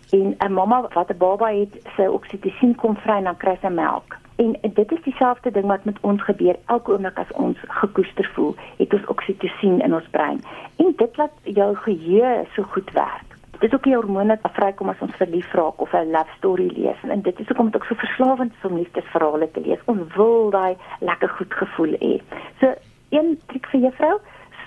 en 0.09 0.35
'n 0.37 0.53
mamma 0.53 0.81
wat 0.93 1.09
'n 1.09 1.17
baba 1.17 1.47
het, 1.47 1.73
sy 1.95 2.05
oksitosien 2.05 2.75
kom 2.75 2.95
vry 2.95 3.17
en 3.17 3.23
dan 3.23 3.37
kry 3.37 3.57
sy 3.61 3.67
melk. 3.67 4.17
En 4.41 4.73
dit 4.73 4.91
is 4.91 5.01
dieselfde 5.03 5.51
ding 5.51 5.65
wat 5.65 5.83
met 5.83 5.97
ons 6.01 6.23
gebeur 6.23 6.55
elke 6.65 6.91
oomblik 6.91 7.17
as 7.17 7.31
ons 7.31 7.57
gekoester 7.81 8.29
voel, 8.33 8.55
het 8.77 8.93
ons 8.93 9.05
oksitosien 9.13 9.81
in 9.85 9.93
ons 9.93 10.07
brein. 10.09 10.39
En 10.81 10.93
dit 10.97 11.17
laat 11.17 11.35
jou 11.43 11.75
geheue 11.75 12.31
so 12.55 12.63
goed 12.73 12.89
werk. 12.97 13.35
Dit 13.51 13.69
is 13.69 13.73
ook 13.73 13.83
die 13.83 13.93
hormone 13.95 14.39
wat 14.41 14.55
vrykom 14.57 14.89
as 14.89 15.03
ons 15.05 15.19
verlief 15.19 15.51
raak 15.53 15.81
of 15.85 15.93
'n 15.93 16.09
love 16.15 16.33
story 16.37 16.71
lees. 16.77 17.03
En 17.03 17.21
dit 17.21 17.39
is 17.39 17.47
hoekom 17.47 17.69
dit 17.69 17.75
ook 17.75 17.85
so 17.85 17.95
verslawend 17.95 18.53
is 18.57 18.69
om 18.69 18.77
liefdesverhale 18.77 19.51
te 19.51 19.61
lees. 19.61 19.85
Ons 19.85 20.15
wil 20.15 20.49
daai 20.49 20.75
lekker 20.99 21.29
goed 21.29 21.53
gevoel 21.53 21.93
hê. 21.99 22.21
So 22.59 22.73
een 23.09 23.39
triek 23.45 23.65
vir 23.65 23.81
juffrou, 23.81 24.17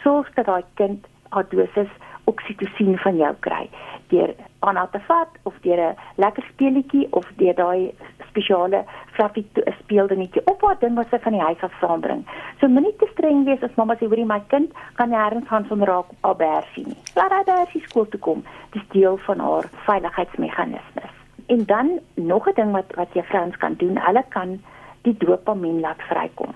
sorg 0.02 0.34
dat 0.34 0.46
daai 0.46 0.64
kind 0.74 1.06
haar 1.28 1.46
dosis 1.48 1.90
oksitosien 2.24 2.98
van 2.98 3.16
jou 3.16 3.34
kry 3.40 3.68
deur 4.12 4.34
aan 4.58 4.88
te 4.90 5.00
vat 5.08 5.28
of 5.42 5.54
deur 5.62 5.80
'n 5.80 5.96
lekker 6.16 6.44
speletjie 6.52 7.06
of 7.10 7.26
deur 7.36 7.54
daai 7.54 7.94
spesiale 8.28 8.84
fluffy 9.12 9.44
speeldingetjie 9.78 10.42
op 10.44 10.60
wat 10.60 10.80
ding 10.80 10.94
wat 10.94 11.08
sy 11.10 11.18
van 11.18 11.32
die 11.32 11.40
huis 11.40 11.62
af 11.62 11.72
saambring. 11.80 12.24
So 12.60 12.68
moenie 12.68 12.96
te 12.96 13.08
streng 13.12 13.44
wees 13.44 13.62
as 13.62 13.74
mamma 13.76 13.94
sê 13.94 14.06
hoorie 14.06 14.26
my 14.26 14.40
kind 14.46 14.72
kan 14.94 15.10
nêrens 15.10 15.48
gaan 15.48 15.66
sonder 15.68 15.88
raak 15.88 16.06
albersie 16.20 16.86
nie. 16.86 16.96
Laat 17.14 17.30
haar 17.30 17.44
daar 17.44 17.66
sy 17.72 17.80
skool 17.86 18.08
toe 18.08 18.20
kom. 18.20 18.44
Dis 18.70 18.88
deel 18.88 19.16
van 19.16 19.38
haar 19.38 19.64
veiligheidsmeganismes. 19.86 21.12
En 21.46 21.64
dan 21.64 22.00
nog 22.14 22.48
'n 22.48 22.54
ding 22.54 22.72
wat 22.72 22.94
wat 22.94 23.14
jy 23.14 23.22
vrouens 23.22 23.56
kan 23.56 23.74
doen, 23.74 23.96
hulle 23.98 24.24
kan 24.28 24.60
die 25.02 25.16
dopamien 25.18 25.80
laat 25.80 26.02
vrykom. 26.08 26.54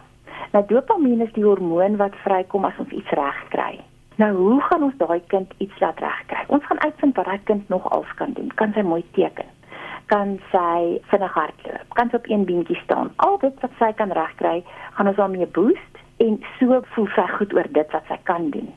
Nou 0.53 0.65
dopamien 0.67 1.21
is 1.21 1.33
die 1.33 1.45
hormoon 1.45 1.97
wat 1.97 2.15
vrykom 2.25 2.65
as 2.65 2.79
ons 2.79 2.91
iets 2.91 3.11
reg 3.11 3.49
kry. 3.49 3.81
Nou 4.19 4.37
hoe 4.37 4.63
gaan 4.63 4.83
ons 4.83 4.97
daai 4.99 5.21
kind 5.31 5.53
iets 5.63 5.79
laat 5.79 6.01
regkry? 6.03 6.41
Ons 6.55 6.65
gaan 6.67 6.81
uitvind 6.83 7.15
wat 7.17 7.29
daai 7.31 7.43
kind 7.51 7.69
nog 7.69 7.85
als 7.95 8.15
kan 8.19 8.33
doen. 8.35 8.49
Kan 8.59 8.73
sy 8.75 8.83
mooi 8.83 9.05
teken? 9.15 9.47
Kan 10.11 10.33
sy 10.51 10.99
vinnig 11.13 11.37
hardloop? 11.39 11.95
Kan 11.95 12.11
sy 12.11 12.19
op 12.19 12.27
een 12.27 12.43
beentjie 12.49 12.81
staan? 12.81 13.13
Al 13.23 13.39
dit 13.45 13.63
wat 13.63 13.77
sy 13.79 13.93
kan 14.01 14.11
regkry, 14.19 14.65
gaan 14.97 15.13
ons 15.13 15.21
daarmee 15.23 15.47
boost 15.47 16.03
en 16.27 16.41
so 16.59 16.81
voel 16.97 17.09
sy 17.15 17.29
goed 17.37 17.55
oor 17.55 17.71
dit 17.79 17.95
wat 17.95 18.11
sy 18.11 18.19
kan 18.27 18.51
doen. 18.51 18.75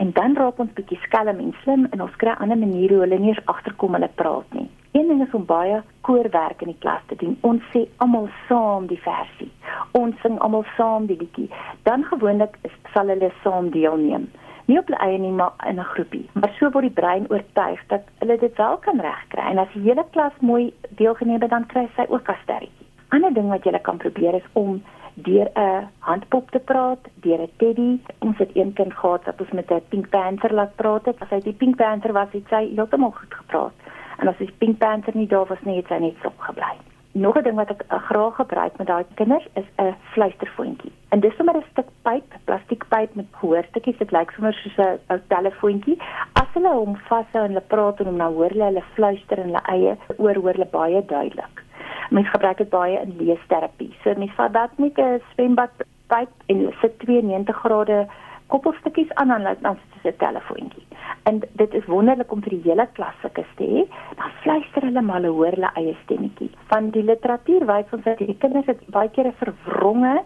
En 0.00 0.16
dan 0.16 0.40
raak 0.40 0.64
ons 0.64 0.72
bietjie 0.80 1.02
skelm 1.04 1.44
en 1.44 1.52
slim 1.60 1.84
en 1.92 2.08
ons 2.08 2.16
kry 2.24 2.32
ander 2.40 2.64
maniere 2.64 2.96
hoe 2.96 3.04
hulle 3.04 3.20
nie 3.20 3.34
eens 3.36 3.46
agterkom 3.52 4.00
hulle 4.00 4.08
praat 4.24 4.56
nie. 4.56 4.70
Een 4.96 5.12
ding 5.12 5.20
is 5.20 5.36
om 5.36 5.44
baie 5.44 5.82
koorwerk 6.08 6.64
in 6.64 6.72
die 6.72 6.80
klas 6.80 7.04
te 7.12 7.20
doen. 7.20 7.36
Ons 7.44 7.68
sê 7.76 7.84
almal 8.00 8.32
saam 8.48 8.88
die 8.88 9.00
versie. 9.04 9.52
Ons 10.00 10.16
sing 10.24 10.40
almal 10.40 10.64
saam 10.78 11.12
die 11.12 11.20
liedjie. 11.20 11.50
Dan 11.84 12.08
gewoonlik 12.08 12.56
sal 12.96 13.12
hulle 13.12 13.34
saam 13.44 13.68
deelneem 13.76 14.32
nie 14.72 14.80
op 14.80 14.88
hulle 14.88 15.02
eie 15.04 15.18
nie 15.20 15.34
maar 15.40 15.52
in 15.68 15.80
'n 15.80 15.92
groepie. 15.94 16.26
Maar 16.32 16.54
so 16.58 16.70
word 16.70 16.88
die 16.88 17.00
brein 17.00 17.26
oortuig 17.28 17.80
dat 17.86 18.08
hulle 18.18 18.38
dit 18.38 18.56
wel 18.56 18.76
kan 18.76 19.00
regkry 19.00 19.44
en 19.50 19.58
as 19.58 19.72
die 19.74 19.82
hele 19.88 20.04
klas 20.10 20.36
mooi 20.40 20.72
deelgeneem 20.88 21.40
het 21.40 21.50
dan 21.50 21.66
kry 21.66 21.88
sy 21.96 22.04
ook 22.08 22.28
'n 22.28 22.42
sterretjie. 22.42 22.86
Ander 23.08 23.34
ding 23.34 23.48
wat 23.48 23.64
jy 23.64 23.78
kan 23.78 23.96
probeer 23.96 24.34
is 24.34 24.48
om 24.52 24.82
deur 25.14 25.48
'n 25.54 25.88
handpop 25.98 26.50
te 26.50 26.58
praat, 26.58 26.98
deur 27.14 27.40
'n 27.40 27.50
teddy. 27.56 28.00
Ons 28.18 28.38
het 28.38 28.50
een 28.54 28.72
kind 28.72 28.94
gehad 28.94 29.24
wat 29.24 29.40
ons 29.40 29.50
met 29.50 29.70
'n 29.70 29.82
Pink 29.88 30.08
Panther 30.08 30.54
laat 30.54 30.76
praat 30.76 31.04
het. 31.04 31.20
As 31.20 31.28
hy 31.28 31.40
die 31.40 31.52
Pink 31.52 31.76
Panther 31.76 32.12
was, 32.12 32.28
het 32.32 32.48
sy 32.48 32.68
heeltemal 32.74 33.10
goed 33.10 33.34
gepraat. 33.34 33.72
En 34.18 34.28
as 34.28 34.36
die 34.36 34.52
Pink 34.58 34.78
Panther 34.78 35.16
nie 35.16 35.26
daar 35.26 35.46
was 35.46 35.62
nie, 35.62 35.76
het 35.76 35.86
sy 35.86 35.98
net 35.98 36.14
sop 36.22 36.38
gebly. 36.38 36.91
Nog 37.14 37.36
'n 37.36 37.42
ding 37.42 37.56
wat 37.56 37.70
ek 37.70 37.84
uh, 37.88 38.02
graag 38.02 38.34
gebruik 38.34 38.76
met 38.76 38.86
daai 38.86 39.04
kinders 39.14 39.46
is 39.54 39.68
'n 39.76 39.94
fluisterfoontjie. 40.12 40.92
En 41.08 41.20
dis 41.20 41.36
sommer 41.36 41.56
'n 41.56 41.64
stuk 41.70 41.88
pyp, 42.02 42.24
plastiekpyp 42.44 43.14
met 43.14 43.26
gehoorstukkies. 43.30 43.98
Dit 43.98 44.10
lyk 44.10 44.30
sommer 44.30 44.54
soos 44.54 44.76
'n 44.76 44.98
ou 45.06 45.20
telefoontjie. 45.26 45.98
As 46.32 46.48
hulle 46.52 46.72
hom 46.72 46.96
vashou 46.96 47.44
en 47.44 47.52
hulle 47.52 47.60
praat 47.66 48.00
en 48.00 48.06
hom 48.06 48.16
nou 48.16 48.32
hoor 48.34 48.48
hulle 48.48 48.64
hulle 48.64 48.84
fluister 48.94 49.38
in 49.38 49.44
hulle 49.44 49.62
eie 49.74 49.96
oor 50.16 50.34
hoor 50.34 50.52
hulle 50.52 50.70
baie 50.70 51.04
duidelik. 51.04 51.64
Mens 52.10 52.30
gebruik 52.30 52.58
dit 52.58 52.70
baie 52.70 53.00
in 53.00 53.16
leesterapie. 53.16 53.96
So 54.02 54.14
mens 54.16 54.34
vat 54.34 54.52
dat 54.52 54.78
met 54.78 54.98
'n 54.98 55.20
swembadpyp 55.32 56.32
en 56.46 56.74
sit 56.80 56.98
92 56.98 57.56
grade 57.56 58.06
koppelstukkies 58.46 59.14
aan 59.14 59.30
en 59.30 59.56
dan 59.60 59.78
sit 60.02 60.14
'n 60.14 60.18
telefoontjie. 60.18 60.81
En 61.22 61.42
dit 61.52 61.74
is 61.74 61.84
wonderlik 61.86 62.32
om 62.32 62.42
vir 62.42 62.56
die 62.56 62.64
hele 62.64 62.86
klas 62.96 63.14
sulke 63.22 63.44
te 63.56 63.66
hê. 63.66 63.82
Dan 64.18 64.30
fluister 64.42 64.86
hulle 64.88 65.02
maar 65.06 65.24
hoor 65.24 65.54
hulle 65.54 65.70
eie 65.78 65.96
stemmetjie. 66.04 66.50
Van 66.72 66.90
die 66.90 67.04
literatuur 67.06 67.66
wys 67.66 67.92
ons 67.96 68.04
dat 68.04 68.18
die 68.18 68.38
kinders 68.44 68.66
het 68.66 68.80
baie 68.96 69.10
keer 69.10 69.28
'n 69.30 69.38
verwronge 69.42 70.22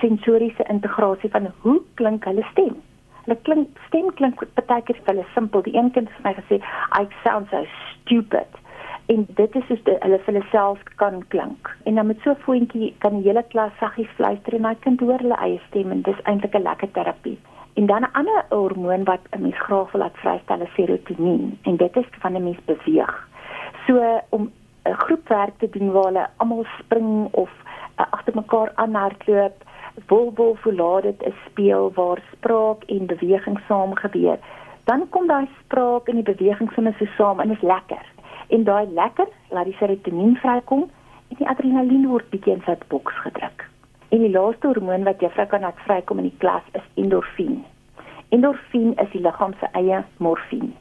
sensoriese 0.00 0.64
integrasie 0.68 1.30
van 1.30 1.52
hoe 1.62 1.80
klink 1.94 2.24
hulle 2.24 2.46
stem. 2.52 2.74
Hulle 3.24 3.38
klink 3.42 3.78
stem 3.86 4.10
klink 4.14 4.42
baie 4.66 4.82
keer 4.82 4.96
vir 4.96 5.14
hulle 5.14 5.26
simpel. 5.34 5.62
Die 5.62 5.76
een 5.76 5.90
kind 5.90 6.08
het 6.08 6.16
vir 6.16 6.26
my 6.30 6.34
gesê, 6.40 6.56
"I 7.00 7.06
sound 7.24 7.48
so 7.50 7.64
stupid." 7.84 8.50
En 9.06 9.26
dit 9.34 9.54
is 9.56 9.66
soos 9.66 9.80
hulle 9.84 10.18
vir 10.18 10.34
hulle 10.34 10.44
self 10.50 10.82
kan 10.96 11.22
klink. 11.28 11.70
En 11.84 11.94
dan 11.94 12.06
met 12.06 12.20
so 12.22 12.30
'n 12.30 12.42
voetjie 12.44 12.94
kan 12.98 13.14
die 13.16 13.28
hele 13.28 13.42
klas 13.42 13.72
saggies 13.78 14.16
fluister 14.16 14.54
en 14.54 14.62
my 14.62 14.74
kind 14.74 15.00
hoor 15.00 15.18
hulle 15.18 15.38
eie 15.46 15.60
stem 15.68 15.90
en 15.90 16.02
dis 16.02 16.22
eintlik 16.24 16.54
'n 16.54 16.62
lekker 16.62 16.90
terapie. 16.92 17.38
En 17.74 17.86
dan 17.86 18.02
'n 18.02 18.12
ander 18.12 18.44
hormoon 18.48 19.04
wat 19.04 19.20
'n 19.30 19.42
mens 19.42 19.58
graag 19.58 19.90
wil 19.92 20.00
laat 20.00 20.16
vrystel 20.16 20.60
is 20.60 20.74
serotonien 20.74 21.58
en 21.62 21.76
dit 21.76 21.96
is 21.96 22.06
van 22.18 22.32
'n 22.32 22.42
mens 22.42 22.64
beweeg. 22.64 23.28
So 23.86 24.20
om 24.28 24.50
'n 24.84 24.92
groepwerk 24.92 25.58
te 25.58 25.68
doen 25.70 25.92
waar 25.92 26.04
hulle 26.04 26.28
almal 26.36 26.64
spring 26.78 27.28
of 27.30 27.50
uh, 28.00 28.06
agter 28.10 28.34
mekaar 28.34 28.72
aanhardloop, 28.74 29.64
wolbol 30.06 30.54
voelaat 30.54 31.02
dit 31.02 31.22
'n 31.26 31.34
speel 31.46 31.92
waar 31.94 32.18
spraak 32.32 32.82
en 32.82 33.06
beweging 33.06 33.60
saam 33.68 33.94
gebeur. 33.94 34.38
Dan 34.84 35.08
kom 35.08 35.26
daai 35.26 35.48
spraak 35.64 36.08
en 36.08 36.14
die 36.14 36.34
beweging 36.34 36.72
sommer 36.72 36.94
so 36.98 37.04
saam 37.04 37.40
en 37.40 37.50
is 37.50 37.60
lekker. 37.60 38.04
En 38.48 38.64
daai 38.64 38.86
lekker 38.86 39.28
laat 39.48 39.64
die 39.64 39.76
serotonien 39.76 40.36
vrykom 40.36 40.90
en 41.28 41.36
die 41.36 41.48
adrenalien 41.48 42.08
word 42.08 42.30
bietjie 42.30 42.52
in 42.52 42.62
sy 42.64 42.76
boks 42.88 43.14
gedruk. 43.14 43.69
En 44.10 44.18
die 44.18 44.30
laaste 44.30 44.66
hormoon 44.66 45.04
wat 45.06 45.20
juffrou 45.22 45.46
kan 45.46 45.62
laat 45.62 45.82
vrykom 45.86 46.18
in 46.18 46.24
die 46.26 46.38
klas 46.42 46.66
is 46.72 46.86
endorfien. 46.98 47.60
Endorfien 48.34 48.96
is 48.98 49.10
die 49.12 49.20
liggaam 49.22 49.54
se 49.60 49.68
eie 49.78 50.00
morfine. 50.18 50.72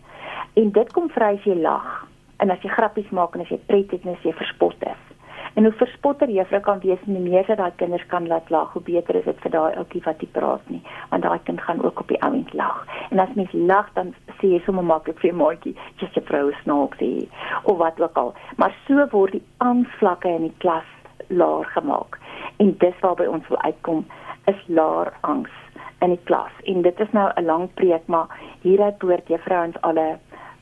En 0.57 0.71
dit 0.73 0.93
kom 0.95 1.11
vry 1.13 1.35
as 1.37 1.45
jy 1.45 1.59
lag 1.61 2.07
en 2.41 2.49
as 2.49 2.65
jy 2.65 2.71
grappies 2.73 3.11
maak 3.13 3.37
en 3.37 3.45
as 3.45 3.51
jy 3.53 3.59
pret 3.69 3.93
het 3.93 4.07
en 4.07 4.15
as 4.15 4.25
jy 4.25 4.33
verspot 4.39 4.81
is. 4.89 5.05
En 5.53 5.63
hoe 5.63 5.73
verspotter 5.77 6.29
juffrou 6.33 6.61
kan 6.65 6.81
wees 6.81 7.05
hoe 7.05 7.21
meer 7.21 7.45
sy 7.45 7.57
daai 7.59 7.71
kinders 7.77 8.05
kan 8.09 8.25
laat 8.31 8.49
lag, 8.53 8.73
hoe 8.73 8.81
beter 8.89 9.21
is 9.21 9.25
dit 9.29 9.41
vir 9.45 9.53
daai 9.53 9.77
ouetjie 9.77 10.01
wat 10.05 10.21
nie 10.25 10.29
praat 10.33 10.69
nie, 10.73 10.81
want 11.13 11.25
daai 11.25 11.39
kind 11.45 11.61
gaan 11.61 11.81
ook 11.85 12.01
op 12.01 12.09
die 12.09 12.21
ouend 12.25 12.53
lag. 12.57 12.85
En 13.09 13.21
as 13.21 13.33
mens 13.37 13.53
lag 13.53 13.89
dan 13.97 14.13
sê 14.39 14.55
jy 14.55 14.61
sommer 14.65 14.85
maklik 14.85 15.21
vir 15.21 15.33
'n 15.33 15.41
maatjie, 15.41 15.75
jy's 16.01 16.17
'n 16.17 16.29
vrou 16.29 16.51
snaaksie 16.63 17.29
of 17.63 17.77
wat 17.77 18.01
ook 18.01 18.17
al. 18.17 18.33
Maar 18.57 18.73
so 18.87 19.07
word 19.11 19.31
die 19.31 19.45
aanvlakke 19.57 20.29
in 20.29 20.49
die 20.49 20.57
klas 20.57 20.89
laer 21.27 21.65
gemaak. 21.65 22.17
En 22.57 22.75
dis 22.77 22.99
waarby 23.01 23.25
ons 23.25 23.47
wil 23.47 23.61
uitkom 23.61 24.05
is 24.45 24.61
laer 24.67 25.13
angs 25.21 25.51
in 25.99 26.15
die 26.15 26.23
klas. 26.23 26.51
En 26.63 26.81
dit 26.81 26.99
is 26.99 27.11
nou 27.11 27.31
'n 27.35 27.45
lang 27.45 27.73
preek, 27.73 28.07
maar 28.07 28.27
hieruit 28.61 28.97
behoort 28.97 29.27
juffrouens 29.27 29.81
alle 29.81 30.19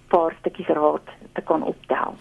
paar 0.07 0.35
stukkies 0.39 0.67
raad 0.67 1.07
te 1.33 1.41
kan 1.41 1.63
optel. 1.63 2.15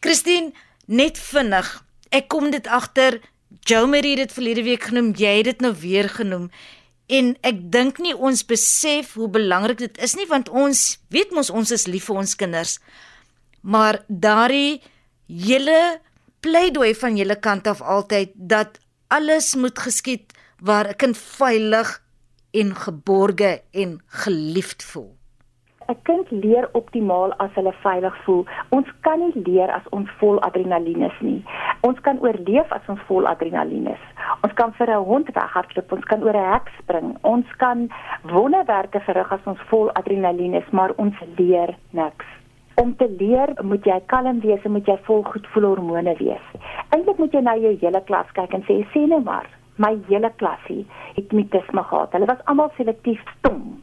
Christine, 0.00 0.52
net 0.86 1.18
vinnig. 1.18 1.84
Ek 2.08 2.28
kom 2.28 2.50
dit 2.50 2.66
agter 2.66 3.20
Jo 3.68 3.86
Marie 3.86 4.16
dit 4.16 4.32
verlede 4.32 4.62
week 4.62 4.82
genoem, 4.82 5.12
jy 5.16 5.36
het 5.36 5.44
dit 5.44 5.60
nou 5.60 5.74
weer 5.80 6.08
genoem. 6.08 6.50
En 7.06 7.34
ek 7.44 7.58
dink 7.72 7.98
nie 7.98 8.14
ons 8.16 8.44
besef 8.48 9.14
hoe 9.14 9.28
belangrik 9.28 9.78
dit 9.78 9.98
is 10.02 10.14
nie 10.16 10.26
want 10.26 10.48
ons 10.48 10.98
weet 11.12 11.30
mos 11.30 11.50
ons 11.50 11.70
is 11.70 11.86
lief 11.86 12.08
vir 12.08 12.22
ons 12.22 12.34
kinders. 12.36 12.78
Maar 13.60 14.00
daardie 14.08 14.80
hele 15.28 16.00
pleidooi 16.42 16.94
van 16.98 17.16
julle 17.16 17.38
kant 17.38 17.66
af 17.70 17.80
altyd 17.82 18.30
dat 18.34 18.78
alles 19.14 19.54
moet 19.54 19.78
geskied 19.78 20.32
waar 20.68 20.88
'n 20.88 20.96
kind 20.96 21.18
veilig 21.18 21.88
en 22.50 22.74
geborge 22.74 23.62
en 23.70 24.00
geliefd 24.06 24.82
voel. 24.90 25.12
'n 25.88 26.02
Kind 26.02 26.30
leer 26.30 26.68
optimaal 26.72 27.32
as 27.44 27.50
hulle 27.54 27.74
veilig 27.82 28.16
voel. 28.24 28.44
Ons 28.68 28.88
kan 29.00 29.18
nie 29.18 29.42
leer 29.46 29.70
as 29.70 29.86
ons 29.90 30.10
vol 30.18 30.40
adrenalien 30.40 31.02
is 31.02 31.18
nie. 31.20 31.44
Ons 31.80 32.00
kan 32.00 32.20
oorleef 32.20 32.72
as 32.72 32.86
ons 32.88 33.00
vol 33.06 33.26
adrenalien 33.26 33.86
is. 33.86 34.04
Ons 34.42 34.52
kan 34.52 34.72
vir 34.72 34.90
'n 34.90 35.04
hond 35.04 35.28
weghardloop, 35.34 35.92
ons 35.92 36.04
kan 36.04 36.22
oor 36.22 36.36
'n 36.36 36.52
hek 36.52 36.68
spring. 36.80 37.18
Ons 37.22 37.46
kan 37.56 37.88
wonderwerke 38.22 39.00
verrig 39.00 39.32
as 39.32 39.46
ons 39.46 39.60
vol 39.70 39.90
adrenalien 39.90 40.54
is, 40.54 40.70
maar 40.70 40.92
ons 40.96 41.14
leer 41.36 41.76
niks 41.90 42.41
om 42.74 42.96
te 42.96 43.08
leer 43.18 43.52
moet 43.62 43.84
jy 43.86 43.98
kalm 44.06 44.40
wees 44.40 44.64
en 44.64 44.76
moet 44.76 44.88
jy 44.88 44.96
vol 45.08 45.24
goed 45.28 45.46
voel 45.54 45.68
hormone 45.72 46.14
wees. 46.20 46.46
Eintlik 46.94 47.18
moet 47.18 47.34
jy 47.34 47.42
na 47.44 47.56
jou 47.60 47.72
hele 47.80 48.00
klas 48.08 48.30
kyk 48.38 48.54
en 48.56 48.64
sê 48.68 48.80
sê 48.94 49.04
net 49.08 49.24
maar, 49.24 49.48
my 49.76 49.96
hele 50.08 50.30
klasie 50.40 50.82
het 51.16 51.32
mutisme 51.32 51.82
gehad. 51.82 52.12
Hulle 52.12 52.28
was 52.30 52.42
almal 52.50 52.72
selektief 52.76 53.20
stom 53.38 53.80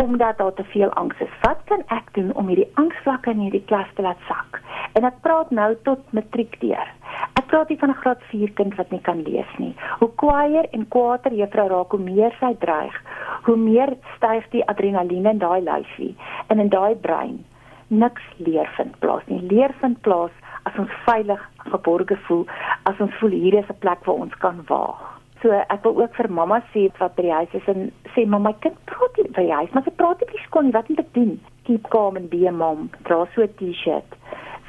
omdat 0.00 0.38
daar 0.38 0.54
te 0.56 0.64
veel 0.64 0.88
angs 1.00 1.18
is. 1.20 1.32
Wat 1.42 1.60
kan 1.68 1.82
ek 1.92 2.08
doen 2.16 2.30
om 2.40 2.48
hierdie 2.48 2.70
angsvlakke 2.80 3.30
in 3.34 3.42
hierdie 3.44 3.64
klas 3.68 3.88
te 3.96 4.02
laat 4.02 4.20
sak? 4.28 4.60
En 4.96 5.04
ek 5.04 5.20
praat 5.24 5.50
nou 5.50 5.74
tot 5.84 6.00
matriek 6.16 6.56
deur. 6.60 6.88
Ek 7.36 7.46
praat 7.52 7.68
nie 7.68 7.78
van 7.78 7.90
'n 7.90 8.00
graad 8.00 8.22
4 8.30 8.52
kind 8.56 8.74
wat 8.80 8.90
nie 8.90 9.00
kan 9.00 9.22
lees 9.22 9.52
nie. 9.58 9.74
Hoe 10.00 10.10
kwaier 10.16 10.66
en 10.72 10.88
kwaader 10.88 11.32
juffrou 11.32 11.68
raak, 11.68 11.90
hoe 11.90 12.00
meer 12.00 12.32
sy 12.40 12.54
dreig, 12.58 12.96
hoe 13.42 13.56
meer 13.56 13.96
styg 14.16 14.48
die 14.50 14.66
adrenalien 14.66 15.26
in 15.26 15.38
daai 15.38 15.60
lyfie 15.60 16.14
en 16.46 16.58
in 16.58 16.68
daai 16.68 16.94
brein 16.94 17.44
niks 17.92 18.24
leer 18.36 18.68
vind 18.76 18.98
plaas 19.04 19.24
nie. 19.28 19.40
Leer 19.50 19.74
vind 19.80 20.00
plaas 20.06 20.34
as 20.68 20.78
ons 20.80 20.92
veilig 21.06 21.40
geborge 21.70 22.16
voel, 22.26 22.46
as 22.88 23.00
ons 23.04 23.14
voel 23.20 23.34
hier 23.36 23.58
is 23.60 23.70
'n 23.70 23.80
plek 23.84 24.04
waar 24.06 24.22
ons 24.26 24.36
kan 24.44 24.64
waag. 24.68 25.00
So 25.42 25.50
ek 25.50 25.82
wil 25.82 26.02
ook 26.02 26.14
vir 26.14 26.30
mamma 26.30 26.62
sê 26.72 26.88
wat 26.98 27.14
by 27.16 27.22
die 27.22 27.32
huis 27.32 27.54
is 27.54 27.66
en 27.66 27.92
sê 28.14 28.26
mamma, 28.26 28.50
my 28.50 28.54
kind 28.60 28.76
praat 28.86 29.16
nie 29.16 29.30
by 29.30 29.42
die 29.42 29.56
huis, 29.58 29.72
maar 29.74 29.84
sy 29.84 29.90
praat 29.90 30.20
nie 30.20 30.30
by 30.32 30.38
skool 30.44 30.62
nie. 30.62 30.72
Wat 30.72 30.88
moet 30.88 31.02
ek 31.02 31.14
doen? 31.14 31.40
Keep 31.64 31.90
calm 31.90 32.16
and 32.16 32.30
be 32.30 32.46
a 32.46 32.52
mom. 32.52 32.90
Dra 33.02 33.26
so 33.34 33.42
'n 33.42 33.54
T-shirt. 33.58 34.16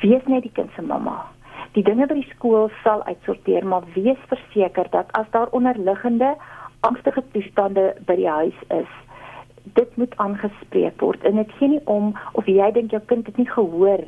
Wees 0.01 0.25
net 0.27 0.43
die 0.43 0.51
kind 0.51 0.69
se 0.75 0.81
mamma. 0.81 1.25
Die 1.73 1.83
dinge 1.83 2.07
by 2.07 2.15
die 2.15 2.31
skool 2.35 2.69
sal 2.83 3.03
uitsorteer, 3.03 3.65
maar 3.65 3.83
wees 3.93 4.17
verseker 4.27 4.89
dat 4.91 5.07
as 5.13 5.29
daar 5.31 5.47
onderliggende 5.51 6.35
angstige 6.81 7.23
toestande 7.31 7.95
by 8.05 8.15
die 8.15 8.29
huis 8.29 8.59
is, 8.69 8.89
dit 9.63 9.97
moet 9.97 10.13
aangespreek 10.17 11.01
word 11.01 11.23
en 11.23 11.39
dit 11.39 11.51
gee 11.59 11.67
nie 11.75 11.81
om 11.85 12.13
of 12.33 12.47
jy 12.51 12.71
dink 12.75 12.91
jou 12.91 13.01
kind 13.07 13.27
het 13.27 13.37
nie 13.37 13.49
gehoor 13.49 14.03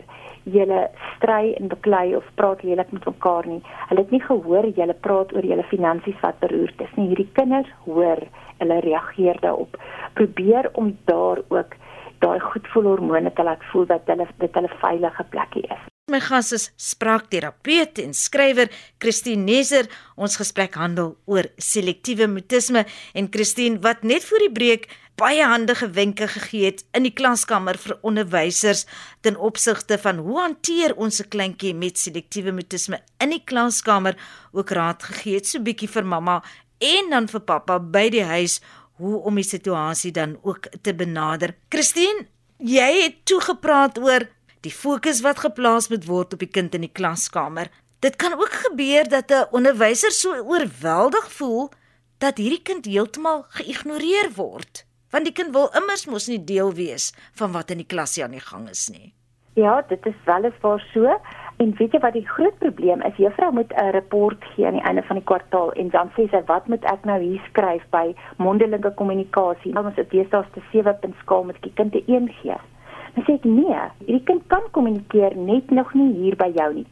julle 0.45 0.81
stry 1.15 1.53
en 1.57 1.69
beklei 1.71 2.15
of 2.15 2.25
praat 2.39 2.63
lelik 2.63 2.91
met 2.93 3.05
mekaar 3.05 3.47
nie. 3.49 3.61
Hulle 3.89 4.03
het 4.03 4.11
nie 4.13 4.21
gehoor 4.21 4.67
julle 4.77 4.93
praat 5.07 5.33
oor 5.33 5.47
julle 5.47 5.65
finansies 5.71 6.19
wat 6.21 6.37
beroerd 6.43 6.81
is 6.85 6.93
nie. 6.99 7.07
Hierdie 7.09 7.29
kinders 7.37 7.71
hoor, 7.87 8.21
hulle 8.61 8.79
reageer 8.85 9.41
daarop. 9.41 9.79
Probeer 10.13 10.69
om 10.73 10.93
daar 11.09 11.41
ook 11.49 11.75
daai 12.23 12.39
goedvoel 12.39 12.93
hormone 12.93 13.33
te 13.33 13.43
laat 13.43 13.65
voel 13.71 13.89
dat 13.89 14.07
hulle 14.11 14.27
dit 14.39 14.53
hulle 14.53 14.71
veilige 14.81 15.27
plekkie 15.33 15.65
is. 15.65 15.83
My 16.11 16.19
gas 16.21 16.51
is 16.53 16.67
spraakterapeut 16.77 17.97
en 18.03 18.11
skrywer 18.13 18.69
Christine 19.01 19.41
Neser. 19.41 19.87
Ons 20.13 20.37
gesprek 20.37 20.77
handel 20.77 21.15
oor 21.25 21.49
selektiewe 21.57 22.27
mutisme 22.29 22.83
en 23.17 23.29
Christine 23.33 23.81
wat 23.81 24.05
net 24.05 24.27
voor 24.27 24.45
die 24.45 24.51
breek 24.53 24.85
baie 25.15 25.43
handige 25.43 25.89
wenke 25.95 26.27
gegee 26.27 26.65
het 26.65 26.83
in 26.97 27.05
die 27.07 27.13
klaskamer 27.13 27.77
vir 27.79 27.97
onderwysers 28.01 28.85
ten 29.23 29.37
opsigte 29.37 29.97
van 29.97 30.17
hoe 30.25 30.39
hanteer 30.41 30.95
ons 30.95 31.21
'n 31.21 31.29
kleintjie 31.29 31.73
met 31.73 31.97
selektiewe 31.97 32.51
mutisme 32.51 32.99
in 33.19 33.29
die 33.29 33.43
klaskamer 33.43 34.15
ook 34.51 34.69
raad 34.69 35.03
gegee 35.03 35.35
het 35.35 35.47
so 35.47 35.59
bietjie 35.59 35.89
vir 35.89 36.05
mamma 36.05 36.43
en 36.79 37.09
dan 37.09 37.27
vir 37.27 37.39
pappa 37.39 37.79
by 37.79 38.09
die 38.09 38.23
huis 38.23 38.59
hoe 38.99 39.19
om 39.27 39.35
die 39.35 39.43
situasie 39.43 40.11
dan 40.11 40.37
ook 40.41 40.67
te 40.81 40.93
benader. 40.93 41.55
Christine, 41.69 42.27
jy 42.57 43.03
het 43.03 43.25
toegepraat 43.25 43.99
oor 43.99 44.27
die 44.61 44.71
fokus 44.71 45.21
wat 45.21 45.39
geplaas 45.39 45.89
moet 45.91 46.05
word 46.05 46.33
op 46.33 46.39
die 46.39 46.51
kind 46.51 46.75
in 46.75 46.81
die 46.81 46.93
klaskamer. 46.93 47.69
Dit 47.99 48.15
kan 48.15 48.33
ook 48.33 48.51
gebeur 48.51 49.09
dat 49.09 49.31
'n 49.31 49.47
onderwyser 49.51 50.11
so 50.11 50.33
oorweldig 50.33 51.31
voel 51.31 51.71
dat 52.17 52.37
hierdie 52.37 52.61
kind 52.61 52.85
heeltemal 52.85 53.45
geïgnoreer 53.49 54.31
word, 54.35 54.85
want 55.15 55.29
die 55.29 55.35
kind 55.35 55.53
wil 55.55 55.69
immers 55.79 56.03
mos 56.11 56.27
nie 56.27 56.41
deel 56.43 56.73
wees 56.75 57.13
van 57.39 57.53
wat 57.55 57.69
in 57.71 57.79
die 57.79 57.91
klasie 57.93 58.25
aan 58.25 58.35
die 58.35 58.43
gang 58.43 58.67
is 58.67 58.89
nie. 58.91 59.13
Ja, 59.55 59.79
dit 59.87 60.03
is 60.11 60.17
weliswaar 60.27 60.81
so. 60.91 61.13
En 61.63 61.71
weet 61.79 61.93
jy 61.95 62.01
wat 62.03 62.17
die 62.17 62.25
groot 62.27 62.57
probleem 62.59 63.03
is? 63.07 63.15
Juffrou 63.23 63.53
moet 63.55 63.71
'n 63.71 63.93
rapport 63.95 64.43
gee 64.51 64.67
aan 64.67 64.75
die 64.75 64.83
einde 64.83 65.03
van 65.07 65.15
die 65.15 65.25
kwartaal 65.31 65.71
en 65.71 65.89
dan 65.89 66.11
sê 66.17 66.27
sy, 66.29 66.41
"Wat 66.45 66.67
moet 66.67 66.83
ek 66.83 67.05
nou 67.05 67.19
hier 67.21 67.41
skryf 67.49 67.83
by 67.91 68.15
mondelike 68.37 68.91
kommunikasie?" 68.95 69.71
Nou 69.73 69.85
ons 69.85 69.95
het 69.95 70.09
deesdae 70.09 70.43
'n 70.43 70.63
7-punt 70.71 71.15
skaal 71.21 71.43
met 71.43 71.61
die 71.61 71.73
kind 71.73 71.95
'n 71.95 72.03
1 72.07 72.29
gee. 72.29 72.57
Dan 73.15 73.23
sê 73.23 73.33
ek, 73.33 73.43
"Nee, 73.43 73.79
hierdie 74.05 74.23
kind 74.23 74.43
kan 74.47 74.63
kommunikeer 74.71 75.37
net 75.37 75.71
nog 75.71 75.93
nie 75.93 76.13
hier 76.13 76.35
by 76.35 76.51
jou 76.55 76.73
nie." 76.73 76.87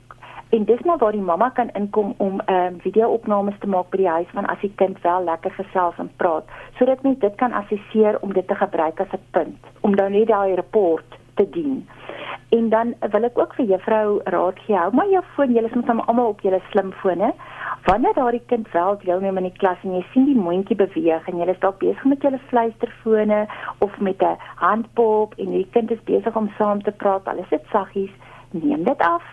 En 0.53 0.65
dis 0.69 0.81
nou 0.85 0.97
waar 1.01 1.11
die 1.11 1.21
mamma 1.21 1.49
kan 1.49 1.71
inkom 1.73 2.13
om 2.17 2.41
ehm 2.45 2.73
um, 2.73 2.79
video-opnames 2.81 3.55
te 3.59 3.67
maak 3.67 3.87
by 3.89 3.97
die 3.97 4.09
huis 4.15 4.33
van 4.37 4.45
as 4.53 4.59
die 4.61 4.73
kind 4.81 4.99
wel 5.01 5.23
lekker 5.25 5.51
gesels 5.51 5.97
en 5.97 6.11
praat, 6.21 6.51
sodat 6.77 7.01
mens 7.01 7.19
dit 7.19 7.35
kan 7.35 7.53
assesseer 7.57 8.19
om 8.21 8.33
dit 8.33 8.47
te 8.47 8.55
gebruik 8.55 8.99
as 9.01 9.13
'n 9.17 9.23
punt 9.31 9.71
om 9.81 9.95
dan 9.95 10.11
net 10.11 10.27
daai 10.27 10.55
rapport 10.55 11.15
te 11.33 11.49
dien. 11.49 11.87
En 12.49 12.69
dan 12.69 12.93
wil 13.11 13.23
ek 13.23 13.39
ook 13.39 13.55
vir 13.55 13.65
juffrou 13.65 14.21
raad 14.23 14.59
gee, 14.59 14.75
hou 14.75 14.91
maar 14.93 15.09
jou 15.09 15.23
foon, 15.35 15.53
julle 15.53 15.67
is 15.67 15.73
mos 15.73 16.05
almal 16.05 16.27
op 16.27 16.41
julle 16.41 16.61
slimfone. 16.69 17.33
Wanneer 17.85 18.13
daardie 18.13 18.45
kind 18.45 18.71
wel 18.71 18.97
deelneem 18.97 19.37
aan 19.37 19.49
die 19.49 19.57
klas 19.57 19.81
en 19.83 19.95
jy 19.95 20.05
sien 20.11 20.25
die 20.25 20.41
mondjie 20.41 20.75
beweeg 20.75 21.27
en 21.27 21.37
jy 21.37 21.47
is 21.47 21.59
dalk 21.59 21.79
besig 21.79 22.03
met 22.03 22.21
julle 22.21 22.39
fluisterfone 22.49 23.47
of 23.79 23.99
met 23.99 24.21
'n 24.21 24.37
handpop 24.55 25.33
en 25.37 25.49
die 25.51 25.67
kind 25.71 25.91
is 25.91 26.03
besig 26.03 26.35
om 26.35 26.51
saam 26.57 26.83
te 26.83 26.91
praat, 26.91 27.27
al 27.27 27.37
is 27.37 27.49
dit 27.49 27.65
saggies, 27.71 28.13
neem 28.51 28.83
dit 28.83 29.01
af. 29.01 29.23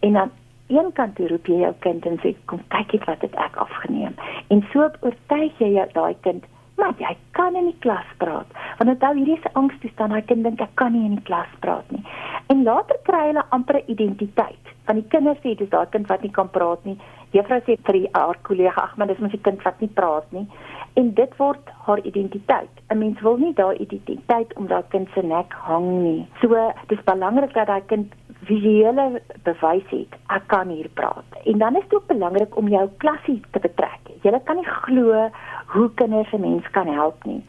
En 0.00 0.12
dan 0.12 0.30
een 0.68 0.92
kant 0.92 1.16
toe 1.16 1.28
roep 1.28 1.46
jy 1.46 1.60
jou 1.64 1.74
kind 1.80 2.06
en 2.06 2.18
sê 2.22 2.34
kom 2.44 2.60
kyk 2.68 2.92
net 2.92 3.04
wat 3.04 3.20
het 3.20 3.34
ek 3.34 3.56
afgeneem. 3.56 4.14
En 4.48 4.64
so 4.72 4.90
oortuig 5.00 5.58
jy 5.58 5.88
daai 5.92 6.14
kind 6.20 6.44
maar 6.78 6.94
jy 6.98 7.16
kan 7.30 7.56
in 7.58 7.70
die 7.72 7.78
klas 7.82 8.06
praat. 8.22 8.46
Want 8.78 8.90
onthou 8.90 9.14
hierdie 9.16 9.38
'n 9.38 9.58
angstoestand, 9.60 10.12
hy 10.12 10.22
kind 10.22 10.42
dink 10.44 10.60
ek 10.60 10.74
kan 10.74 10.92
nie 10.92 11.04
in 11.04 11.14
die 11.16 11.24
klas 11.30 11.52
praat 11.60 11.90
nie. 11.90 12.04
En 12.46 12.62
later 12.62 12.98
kry 13.02 13.26
hulle 13.26 13.44
amper 13.50 13.76
'n 13.76 13.90
identiteit. 13.94 14.64
Van 14.86 14.96
die 14.96 15.08
kinders 15.08 15.38
sê 15.38 15.56
dis 15.56 15.68
daai 15.68 15.86
kind 15.90 16.06
wat 16.06 16.22
nie 16.22 16.30
kan 16.30 16.50
praat 16.50 16.84
nie. 16.84 16.98
Juffrou 17.32 17.60
sê 17.60 17.76
vir 17.84 18.08
haar 18.12 18.38
kollega, 18.42 18.82
ag 18.82 18.96
maar 18.96 19.06
dis 19.06 19.18
mos 19.18 19.30
die 19.30 19.40
kind 19.40 19.62
wat 19.62 19.80
nie 19.80 19.90
praat 19.94 20.32
nie. 20.32 20.46
En 20.94 21.14
dit 21.14 21.36
word 21.36 21.68
haar 21.86 22.00
identiteit. 22.00 22.70
'n 22.90 22.98
Mens 22.98 23.20
wil 23.20 23.36
nie 23.36 23.54
daai 23.54 23.76
identiteit 23.76 24.54
om 24.56 24.66
daai 24.66 24.84
kind 24.88 25.08
se 25.14 25.22
nek 25.22 25.52
hang 25.52 26.02
nie. 26.02 26.26
So 26.40 26.72
dis 26.86 27.04
belangrik 27.04 27.54
dat 27.54 27.66
daai 27.66 27.82
kind 27.86 28.14
visuele 28.48 29.20
bewys 29.46 29.86
het 29.92 30.16
ek 30.34 30.48
kan 30.52 30.72
hier 30.72 30.88
praat. 30.94 31.38
En 31.44 31.58
dan 31.58 31.76
is 31.76 31.86
dit 31.88 31.94
ook 31.94 32.06
belangrik 32.06 32.56
om 32.56 32.68
jou 32.68 32.88
klasie 33.02 33.40
te 33.52 33.60
betrek. 33.60 34.12
Jy 34.22 34.40
kan 34.44 34.56
nie 34.56 34.66
glo 34.66 35.28
hoe 35.74 35.88
kinders 35.94 36.32
'n 36.32 36.40
mens 36.40 36.70
kan 36.70 36.86
help 36.86 37.24
nie. 37.24 37.42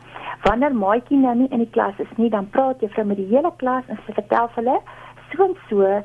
Wanneer 0.44 0.76
maatjie 0.76 1.18
nou 1.18 1.36
nie 1.36 1.50
in 1.52 1.60
die 1.60 1.74
klas 1.76 1.98
is 2.00 2.12
nie, 2.16 2.30
dan 2.30 2.50
praat 2.50 2.80
juffrou 2.80 3.06
met 3.06 3.18
die 3.18 3.30
hele 3.36 3.52
klas 3.58 3.84
en 3.88 4.00
sy 4.06 4.14
vertel 4.14 4.50
hulle 4.56 4.80
so 5.32 5.44
en 5.44 5.56
so 5.70 6.02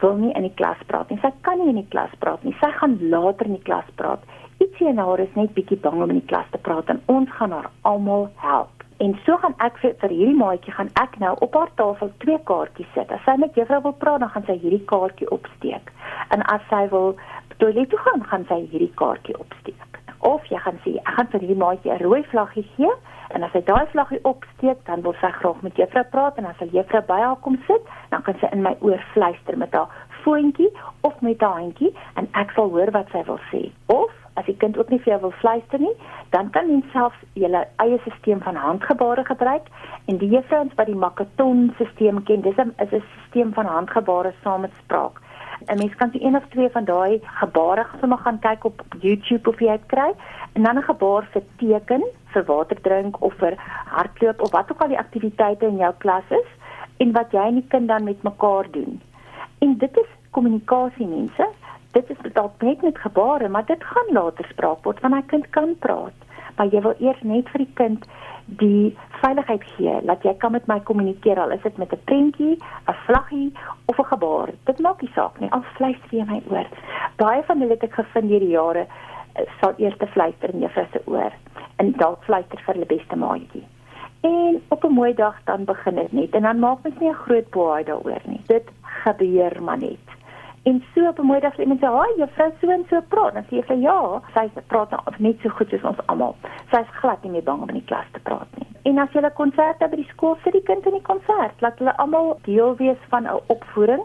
wil 0.00 0.16
nie 0.16 0.32
in 0.32 0.42
die 0.42 0.54
klas 0.54 0.80
praat 0.86 1.10
nie. 1.10 1.18
Sy 1.22 1.32
kan 1.40 1.58
nie 1.58 1.68
in 1.68 1.80
die 1.80 1.90
klas 1.90 2.10
praat 2.22 2.44
nie. 2.44 2.54
Sy 2.60 2.70
gaan 2.80 2.98
later 3.10 3.46
in 3.46 3.58
die 3.58 3.66
klas 3.66 3.88
praat. 3.94 4.22
Ietsie 4.58 4.88
en 4.90 4.98
haar 5.02 5.20
is 5.22 5.34
net 5.34 5.54
bietjie 5.54 5.78
bang 5.82 6.02
om 6.02 6.10
in 6.10 6.20
die 6.20 6.30
klas 6.30 6.46
te 6.50 6.58
praat 6.58 6.90
en 6.92 7.02
ons 7.06 7.30
gaan 7.30 7.54
haar 7.54 7.70
almal 7.82 8.28
help. 8.42 8.77
En 8.98 9.18
so 9.24 9.36
gaan 9.42 9.54
ek 9.62 9.78
vir, 9.82 9.94
vir 10.00 10.10
hierdie 10.10 10.38
maatjie 10.38 10.74
gaan 10.74 10.90
ek 10.98 11.18
nou 11.22 11.34
op 11.46 11.54
haar 11.54 11.70
tafel 11.80 12.10
twee 12.24 12.38
kaartjies 12.50 12.90
sit. 12.94 13.12
As 13.14 13.22
sy 13.26 13.36
met 13.38 13.54
juffrou 13.54 13.82
wil 13.82 13.98
praat, 14.02 14.20
dan 14.24 14.32
gaan 14.34 14.46
sy 14.48 14.58
hierdie 14.58 14.84
kaartjie 14.90 15.30
opsteek. 15.34 15.92
En 16.34 16.42
as 16.54 16.64
sy 16.72 16.88
wil 16.94 17.14
toilet 17.62 17.90
toe 17.90 18.02
gaan, 18.06 18.26
gaan 18.32 18.48
sy 18.50 18.64
hierdie 18.72 18.94
kaartjie 18.98 19.38
opsteek 19.38 19.88
of 20.20 20.46
jy 20.50 20.58
gaan 20.58 20.78
sê 20.84 20.96
ek 20.98 21.14
gaan 21.16 21.30
vir 21.32 21.44
hierdie 21.44 21.62
maatjie 21.62 21.92
'n 21.94 22.02
rooi 22.02 22.22
vlaggie 22.32 22.66
gee 22.76 22.90
en 23.34 23.44
as 23.46 23.52
hy 23.52 23.62
daai 23.70 23.86
vlaggie 23.92 24.20
opsteek 24.30 24.78
dan 24.86 25.02
wil 25.02 25.14
sy 25.20 25.30
graag 25.38 25.62
met 25.62 25.76
juffrou 25.76 26.04
praat 26.14 26.38
en 26.38 26.46
as 26.50 26.58
hy 26.58 26.68
juffrou 26.72 27.02
by 27.10 27.20
haar 27.22 27.40
kom 27.46 27.58
sit 27.66 27.82
dan 28.10 28.22
kan 28.22 28.34
sy 28.40 28.48
in 28.52 28.62
my 28.62 28.74
oor 28.80 29.04
fluister 29.14 29.58
met 29.58 29.72
haar 29.72 29.88
foontjie 30.24 30.70
of 31.02 31.20
met 31.20 31.40
haar 31.40 31.60
handjie 31.62 31.94
en 32.14 32.28
ek 32.32 32.50
sal 32.56 32.70
hoor 32.70 32.90
wat 32.90 33.10
sy 33.12 33.22
wil 33.30 33.40
sê 33.52 33.70
of 33.86 34.10
as 34.38 34.46
die 34.46 34.56
kind 34.64 34.78
ook 34.78 34.90
nie 34.90 35.00
vir 35.04 35.12
jou 35.12 35.20
wil 35.26 35.36
fluister 35.42 35.80
nie 35.84 35.94
dan 36.34 36.50
kan 36.56 36.68
jy 36.72 36.80
self 36.92 37.14
julle 37.42 37.62
eie 37.84 38.00
stelsel 38.04 38.42
van 38.48 38.60
handgebare 38.64 39.24
gebruik 39.30 39.70
en 40.06 40.18
die 40.18 40.32
juffrouens 40.34 40.76
wat 40.80 40.90
die 40.90 41.00
Makaton 41.06 41.70
stelsel 41.76 42.20
ken 42.30 42.44
dis 42.48 42.58
'n 42.58 42.74
is 42.84 42.92
'n 42.92 43.02
stelsel 43.28 43.54
van 43.60 43.72
handgebare 43.76 44.32
saam 44.42 44.60
met 44.66 44.78
spraak 44.82 45.22
'n 45.66 45.78
mens 45.78 45.94
kan 45.94 46.10
se 46.12 46.22
een 46.22 46.36
of 46.36 46.46
twee 46.48 46.70
van 46.70 46.84
daai 46.84 47.20
gebare 47.40 47.86
sommer 48.00 48.18
gaan 48.18 48.38
kyk 48.38 48.64
op 48.64 48.82
YouTube 49.00 49.50
of 49.50 49.60
jy 49.60 49.76
dit 49.78 49.86
kry 49.86 50.10
en 50.52 50.62
dan 50.62 50.78
'n 50.78 50.90
gebaar 50.90 51.24
vir 51.32 51.42
teken 51.56 52.04
vir 52.32 52.44
water 52.44 52.80
drink 52.80 53.22
of 53.22 53.34
vir 53.34 53.54
hardloop 53.86 54.42
of 54.42 54.50
wat 54.50 54.72
ook 54.72 54.82
al 54.82 54.88
die 54.88 54.98
aktiwiteite 54.98 55.66
in 55.66 55.76
jou 55.76 55.92
klas 55.98 56.30
is 56.30 56.48
en 56.96 57.12
wat 57.12 57.32
jy 57.32 57.44
en 57.50 57.60
die 57.60 57.68
kind 57.68 57.88
dan 57.88 58.04
met 58.04 58.22
mekaar 58.22 58.70
doen. 58.70 59.00
En 59.58 59.76
dit 59.78 59.96
is 59.96 60.10
kommunikasie 60.30 61.06
mense. 61.06 61.48
Dit 61.98 62.10
is 62.10 62.32
dalk 62.32 62.62
net 62.62 62.82
met 62.82 62.98
gebare, 62.98 63.48
maar 63.48 63.64
dit 63.66 63.84
gaan 63.84 64.12
later 64.14 64.46
spraak 64.48 64.84
word 64.86 65.00
wanneer 65.00 65.22
'n 65.22 65.32
kind 65.32 65.50
kan 65.50 65.78
praat. 65.78 66.18
Maar 66.56 66.66
jy 66.66 66.80
wil 66.80 66.94
eers 66.98 67.22
net 67.22 67.48
vir 67.48 67.58
die 67.58 67.74
kind 67.74 68.04
die 68.44 68.96
veiligheid 69.20 69.64
gee 69.64 69.94
dat 70.10 70.22
jy 70.22 70.34
kan 70.34 70.52
met 70.52 70.66
my 70.66 70.80
kommunikeer 70.80 71.40
al 71.40 71.50
is 71.50 71.62
dit 71.62 71.76
met 71.76 71.92
'n 71.92 72.04
prentjie, 72.04 72.56
'n 72.86 72.96
vlaggie 73.06 73.52
of 73.84 73.98
'n 73.98 74.10
gebaar. 74.12 74.48
Dit 74.64 74.78
maak 74.78 75.00
nie 75.00 75.10
saak 75.14 75.40
nie. 75.40 75.50
Al 75.50 75.62
fluister 75.62 76.18
jy 76.18 76.24
my 76.24 76.42
oor. 76.50 76.66
Baie 77.16 77.42
van 77.42 77.60
hulle 77.60 77.72
het 77.72 77.82
ek 77.82 77.94
gevind 77.94 78.30
hierdie 78.30 78.54
jare 78.54 78.86
eh, 79.32 79.42
sal 79.60 79.74
eers 79.76 79.96
fluister 80.12 80.54
in 80.54 80.60
juffrou 80.60 80.86
se 80.92 81.00
oor 81.04 81.32
en 81.76 81.92
dalk 81.92 82.24
fluister 82.24 82.58
vir 82.58 82.74
hulle 82.74 82.86
beste 82.86 83.16
maatjie. 83.16 83.66
En 84.20 84.62
op 84.68 84.84
'n 84.84 84.92
mooi 84.92 85.14
dag 85.14 85.36
dan 85.44 85.64
begin 85.64 85.94
dit 85.94 86.12
net 86.12 86.30
en 86.34 86.42
dan 86.42 86.58
maak 86.58 86.78
mens 86.82 86.98
nie 87.00 87.10
'n 87.10 87.22
groot 87.24 87.50
boei 87.50 87.84
daaroor 87.84 88.22
nie. 88.24 88.40
Dit 88.46 88.70
gebeur 88.82 89.62
maar 89.62 89.78
net. 89.78 90.17
En 90.68 90.82
so 90.94 91.08
op 91.08 91.18
'n 91.18 91.26
mooi 91.26 91.40
dag 91.40 91.54
sê 91.54 91.64
sê, 91.64 91.88
"Haai, 91.96 92.14
juffrou 92.16 92.52
so 92.60 92.70
en 92.70 92.84
so 92.88 93.00
praat." 93.08 93.34
Dan 93.34 93.44
sê 93.44 93.54
jy 93.68 93.80
ja, 93.80 94.20
sy 94.34 94.60
praat 94.66 94.90
nou 94.90 95.00
net 95.18 95.40
so 95.40 95.48
goed 95.48 95.68
soos 95.68 95.84
ons 95.90 96.06
almal. 96.06 96.34
Sy 96.70 96.80
is 96.80 96.98
glad 97.00 97.22
nie 97.22 97.30
meer 97.30 97.42
bang 97.42 97.62
om 97.62 97.68
in 97.68 97.74
die 97.74 97.84
klas 97.90 98.10
te 98.12 98.20
praat 98.20 98.48
nie. 98.56 98.66
En 98.82 98.98
as 98.98 99.12
jy 99.12 99.20
'n 99.20 99.32
konsert 99.32 99.78
het 99.78 99.90
by 99.90 99.96
die 99.96 100.12
skool, 100.12 100.36
sit 100.44 100.52
die 100.52 100.62
kind 100.62 100.86
in 100.86 100.92
die 100.92 101.08
konsert. 101.12 101.60
Laat 101.60 101.78
hulle 101.78 101.96
almal 101.96 102.38
deel 102.42 102.76
wees 102.76 103.02
van 103.08 103.24
'n 103.26 103.40
opvoering. 103.46 104.02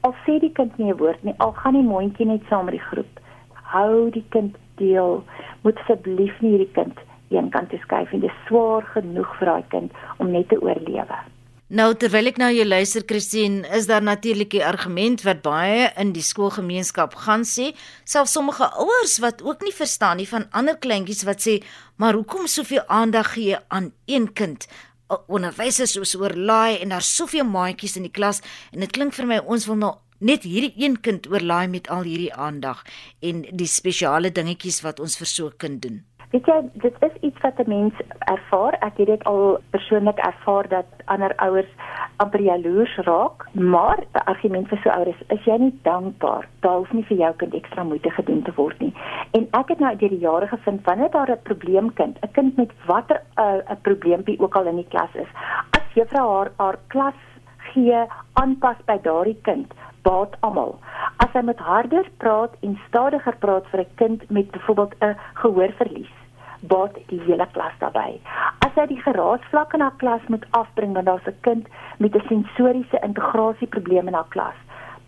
Al 0.00 0.14
sê 0.26 0.40
die 0.40 0.52
kind 0.52 0.78
nie 0.78 0.92
'n 0.92 0.96
woord 0.96 1.22
nie, 1.24 1.34
al 1.38 1.52
gaan 1.52 1.74
die 1.74 1.88
mondjie 1.94 2.26
net 2.26 2.42
saam 2.48 2.64
met 2.64 2.74
die 2.74 2.88
groep. 2.90 3.20
Hou 3.52 4.10
die 4.10 4.26
kind 4.28 4.56
deel. 4.76 5.24
Moet 5.62 5.78
asseblief 5.78 6.40
nie 6.40 6.50
hierdie 6.50 6.72
kind 6.72 6.98
eenkant 7.28 7.68
toe 7.68 7.78
skuif 7.78 8.12
en 8.12 8.20
dit 8.20 8.30
is 8.30 8.46
swaar 8.46 8.82
genoeg 8.82 9.36
vir 9.38 9.46
daai 9.46 9.64
kind 9.68 9.92
om 10.18 10.30
net 10.30 10.48
te 10.48 10.62
oorlewe. 10.62 11.18
Nou 11.70 11.92
terwyl 11.94 12.26
ek 12.26 12.38
nou 12.42 12.48
jou 12.50 12.64
luister 12.66 13.04
Christine, 13.06 13.60
is 13.70 13.84
daar 13.86 14.02
natuurlik 14.02 14.48
die 14.50 14.62
argument 14.66 15.20
wat 15.22 15.44
baie 15.44 15.84
in 16.02 16.08
die 16.10 16.24
skoolgemeenskap 16.26 17.14
gaan 17.22 17.44
sê, 17.46 17.68
selfs 18.02 18.34
sommige 18.34 18.66
ouers 18.82 19.20
wat 19.22 19.44
ook 19.46 19.62
nie 19.62 19.70
verstaan 19.70 20.18
nie 20.18 20.26
van 20.26 20.48
ander 20.50 20.74
kleintjies 20.82 21.22
wat 21.28 21.46
sê, 21.46 21.60
maar 21.94 22.18
hoekom 22.18 22.50
soveel 22.50 22.82
aandag 22.90 23.36
gee 23.36 23.62
aan 23.70 23.92
een 24.10 24.26
kind? 24.34 24.66
Onderwysers 25.30 25.94
is 26.02 26.16
oorlaai 26.18 26.80
en 26.80 26.90
daar's 26.90 27.14
soveel 27.14 27.46
maatjies 27.46 27.94
in 28.02 28.10
die 28.10 28.14
klas 28.18 28.42
en 28.74 28.82
dit 28.82 28.90
klink 28.90 29.14
vir 29.14 29.30
my 29.30 29.38
ons 29.46 29.70
wil 29.70 29.78
nou 29.78 29.94
net 30.18 30.42
hierdie 30.42 30.74
een 30.74 30.98
kind 30.98 31.30
oorlaai 31.30 31.70
met 31.70 31.86
al 31.86 32.02
hierdie 32.02 32.34
aandag 32.34 32.82
en 33.22 33.46
die 33.46 33.70
spesiale 33.70 34.34
dingetjies 34.34 34.82
wat 34.82 34.98
ons 34.98 35.14
vir 35.22 35.36
so 35.38 35.46
'n 35.46 35.56
kind 35.56 35.82
doen. 35.86 36.02
Weet 36.30 36.46
jy, 36.46 36.56
dit 36.82 36.96
is 37.02 37.14
iets 37.26 37.40
wat 37.42 37.58
'n 37.58 37.68
mens 37.68 37.94
ervaar. 38.18 38.74
Ek 38.80 38.96
het 38.96 39.06
dit 39.06 39.24
al 39.24 39.58
persoonlik 39.70 40.18
ervaar 40.18 40.68
dat 40.68 40.86
ander 41.04 41.32
ouers 41.36 41.72
amper 42.16 42.40
jaloers 42.40 42.96
raak, 42.96 43.46
maar 43.52 43.96
die 43.96 44.22
argument 44.24 44.68
vir 44.68 44.78
so 44.82 44.90
ouers 44.90 45.22
is 45.26 45.44
jy 45.44 45.56
nie 45.58 45.78
dankbaar. 45.82 46.48
Daar 46.60 46.76
hoef 46.76 46.92
nie 46.92 47.04
vir 47.04 47.16
jou 47.16 47.32
kind 47.36 47.54
ekstra 47.54 47.82
moeite 47.82 48.10
gedoen 48.10 48.42
te 48.42 48.52
word 48.54 48.78
nie. 48.78 48.92
En 49.30 49.48
ek 49.50 49.68
het 49.68 49.78
nou 49.78 49.96
deur 49.96 50.08
die 50.08 50.18
jare 50.18 50.46
gevind 50.46 50.84
wanneer 50.84 51.10
daar 51.10 51.30
'n 51.30 51.42
probleemkind, 51.42 52.18
'n 52.22 52.32
kind 52.32 52.56
met 52.56 52.70
watter 52.86 53.20
uh, 53.38 53.44
'n 53.44 53.72
uh, 53.72 53.76
probleempie 53.82 54.40
ook 54.40 54.56
al 54.56 54.66
in 54.66 54.76
die 54.76 54.88
klas 54.88 55.14
is, 55.14 55.28
as 55.70 55.94
juffrou 55.94 56.28
haar 56.36 56.50
haar 56.56 56.78
klas 56.86 57.20
gee 57.72 58.06
aanpas 58.32 58.76
by 58.86 58.98
daardie 59.02 59.38
kind, 59.42 59.74
baat 60.02 60.36
almal. 60.40 60.78
As 61.16 61.32
hy 61.32 61.42
met 61.42 61.58
harder 61.58 62.06
praat 62.16 62.54
en 62.60 62.78
stadiger 62.88 63.36
praat 63.36 63.66
vir 63.66 63.80
'n 63.80 63.94
kind 63.94 64.30
met 64.30 64.50
byvoorbeeld 64.50 64.94
'n 65.00 65.16
gehoorverlies, 65.34 66.19
baat 66.60 66.96
die 67.08 67.20
hele 67.26 67.46
klas 67.52 67.72
daarbey. 67.78 68.20
As 68.66 68.74
hy 68.74 68.86
die 68.86 69.02
geraasvlak 69.02 69.74
in 69.74 69.80
haar 69.80 69.96
klas 70.02 70.26
moet 70.28 70.46
afbring 70.50 70.92
want 70.94 71.06
daar's 71.06 71.26
'n 71.26 71.40
kind 71.40 71.68
met 71.98 72.14
'n 72.14 72.26
sensoriese 72.28 72.98
integrasieprobleem 73.02 74.08
in 74.08 74.14
haar 74.14 74.28
klas, 74.28 74.58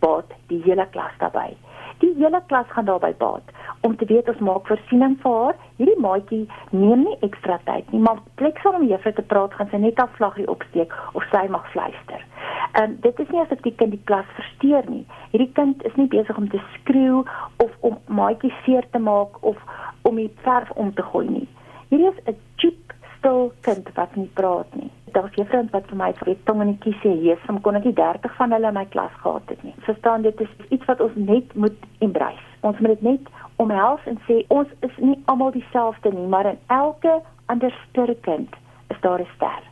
baat 0.00 0.32
die 0.46 0.62
hele 0.62 0.86
klas 0.90 1.12
daarbey. 1.18 1.56
Die 2.02 2.14
hele 2.18 2.40
klas 2.50 2.66
gaan 2.74 2.88
daarbey 2.90 3.14
baat 3.18 3.50
om 3.86 3.96
te 3.96 4.06
weet 4.06 4.28
ons 4.30 4.42
maak 4.46 4.66
voorsiening 4.66 5.14
vir 5.22 5.36
haar. 5.38 5.56
Hierdie 5.78 6.02
maatjie 6.02 6.42
neem 6.70 7.04
nie 7.06 7.16
ekstra 7.26 7.58
tyd 7.66 7.88
nie, 7.94 8.02
maar 8.02 8.20
plek 8.40 8.58
sal 8.62 8.78
om 8.78 8.86
juffrou 8.86 9.12
te 9.16 9.24
praat 9.32 9.54
gaan 9.58 9.70
sy 9.70 9.80
net 9.82 10.02
af 10.02 10.14
vlaggie 10.18 10.46
opsteek 10.50 10.94
of 11.18 11.26
sy 11.34 11.42
mag 11.54 11.66
fluister. 11.74 12.22
En 12.80 12.90
um, 12.90 12.96
dit 13.04 13.22
is 13.24 13.32
nie 13.34 13.42
asof 13.42 13.62
die 13.66 13.74
kind 13.78 13.94
die 13.94 14.04
klas 14.10 14.30
versteur 14.38 14.86
nie. 14.90 15.02
Hierdie 15.34 15.50
kind 15.58 15.82
is 15.88 15.98
nie 15.98 16.08
besig 16.14 16.38
om 16.38 16.48
te 16.50 16.62
skreeu 16.78 17.24
of 17.64 17.74
om 17.90 17.98
maatjie 18.20 18.52
seer 18.62 18.86
te 18.94 19.02
maak 19.02 19.38
of 19.52 19.58
om 20.08 20.18
die 20.22 20.30
verf 20.46 20.70
om 20.78 20.94
te 20.94 21.06
gooi 21.12 21.26
nie. 21.28 21.46
Hierdie 21.90 22.10
is 22.14 22.24
'n 22.26 22.38
cheap 22.56 22.96
stil 23.18 23.52
kind 23.62 23.94
wat 23.98 24.16
nie 24.16 24.30
praat 24.34 24.74
nie. 24.74 24.90
Daar's 25.12 25.34
juffrouens 25.36 25.70
wat 25.70 25.88
vir 25.90 25.98
my 26.00 26.12
vir 26.18 26.30
die 26.32 26.38
tong 26.48 26.62
in 26.64 26.72
die 26.72 26.78
kies 26.84 27.00
sê, 27.02 27.12
"Jesus, 27.24 27.62
kon 27.62 27.76
ek 27.76 27.84
nie 27.84 27.92
30 27.92 28.36
van 28.36 28.52
hulle 28.52 28.68
in 28.68 28.74
my 28.74 28.84
klas 28.84 29.12
gehad 29.22 29.42
het 29.48 29.62
nie." 29.62 29.74
Verstaan 29.78 30.22
dit 30.22 30.40
is 30.40 30.48
iets 30.70 30.84
wat 30.84 31.00
ons 31.00 31.12
net 31.14 31.54
moet 31.54 31.76
embrace. 31.98 32.46
Ons 32.60 32.78
moet 32.78 32.88
dit 32.88 33.02
net 33.02 33.20
omhels 33.56 34.00
en 34.06 34.20
sê 34.28 34.44
ons 34.48 34.68
is 34.80 34.96
nie 34.96 35.18
almal 35.24 35.50
dieselfde 35.50 36.12
nie, 36.12 36.26
maar 36.26 36.46
in 36.46 36.58
elke 36.66 37.20
ander 37.46 37.74
sterkind 37.88 38.54
is 38.88 39.00
daar 39.00 39.20
'n 39.20 39.28
ster. 39.34 39.62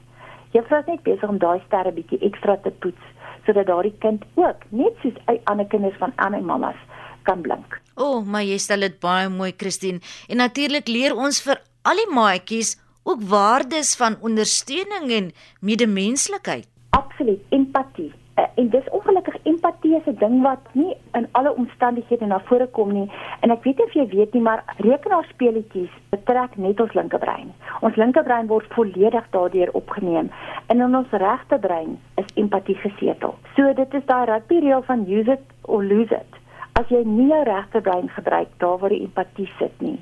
Juffrou 0.50 0.80
is 0.80 0.86
net 0.86 1.02
besig 1.02 1.28
om 1.28 1.38
daai 1.38 1.60
sterre 1.66 1.92
bietjie 1.92 2.18
ekstra 2.18 2.56
te 2.56 2.70
poets 2.70 3.06
sodat 3.46 3.66
daardie 3.66 3.94
kind 3.98 4.24
ook 4.34 4.64
net 4.68 4.94
soos 5.02 5.38
ander 5.44 5.66
kinders 5.66 5.96
van 5.96 6.12
ander 6.16 6.42
mammas 6.42 6.76
kan 7.22 7.40
blink. 7.40 7.80
O, 7.96 8.04
oh, 8.04 8.26
maar 8.26 8.42
jy 8.42 8.58
stel 8.58 8.80
dit 8.80 9.00
baie 9.00 9.28
mooi, 9.28 9.52
Christine. 9.56 10.00
En 10.28 10.36
natuurlik 10.36 10.88
leer 10.88 11.16
ons 11.16 11.42
vir 11.42 11.60
al 11.82 11.96
die 11.96 12.14
maatjies 12.14 12.76
ook 13.02 13.22
waardes 13.22 13.96
van 13.96 14.16
ondersteuning 14.20 15.10
en 15.10 15.32
medemenslikheid. 15.60 16.68
Absoluut, 16.90 17.40
empatie. 17.48 18.12
Uh, 18.40 18.44
en 18.54 18.68
dis 18.70 18.90
ongelukkig 18.90 19.36
empatie 19.42 19.96
is 19.96 20.06
'n 20.06 20.18
ding 20.18 20.42
wat 20.42 20.64
nie 20.72 20.96
in 21.12 21.28
alle 21.32 21.54
omstandighede 21.56 22.26
na 22.26 22.40
vore 22.40 22.66
kom 22.66 22.92
nie. 22.92 23.10
En 23.40 23.50
ek 23.50 23.62
weet 23.64 23.76
nie 23.76 23.86
of 23.86 23.92
jy 23.92 24.06
weet 24.16 24.32
nie, 24.32 24.42
maar 24.42 24.64
rekenaarspeletjies 24.76 25.90
betrek 26.10 26.56
net 26.56 26.80
ons 26.80 26.92
linkerbrein. 26.92 27.52
Ons 27.80 27.96
linkerbrein 27.96 28.46
word 28.46 28.66
volledig 28.68 29.26
daardeur 29.30 29.70
opgeneem. 29.72 30.30
En 30.66 30.80
in 30.80 30.96
ons 30.96 31.10
regterbrein 31.10 31.98
is 32.14 32.34
empatie 32.34 32.74
gesetel. 32.74 33.34
So 33.56 33.72
dit 33.74 33.94
is 33.94 34.06
daai 34.06 34.24
rugby 34.24 34.58
reël 34.58 34.82
van 34.82 35.04
use 35.08 35.32
it 35.32 35.44
or 35.62 35.84
lose 35.84 36.14
it. 36.14 36.32
As 36.72 36.88
jy 36.88 37.02
nie 37.04 37.28
jou 37.28 37.42
regterbrein 37.44 38.08
gebruik 38.08 38.48
daar 38.56 38.78
waar 38.78 38.88
die 38.88 39.02
empatie 39.02 39.50
sit 39.58 39.80
nie, 39.80 39.98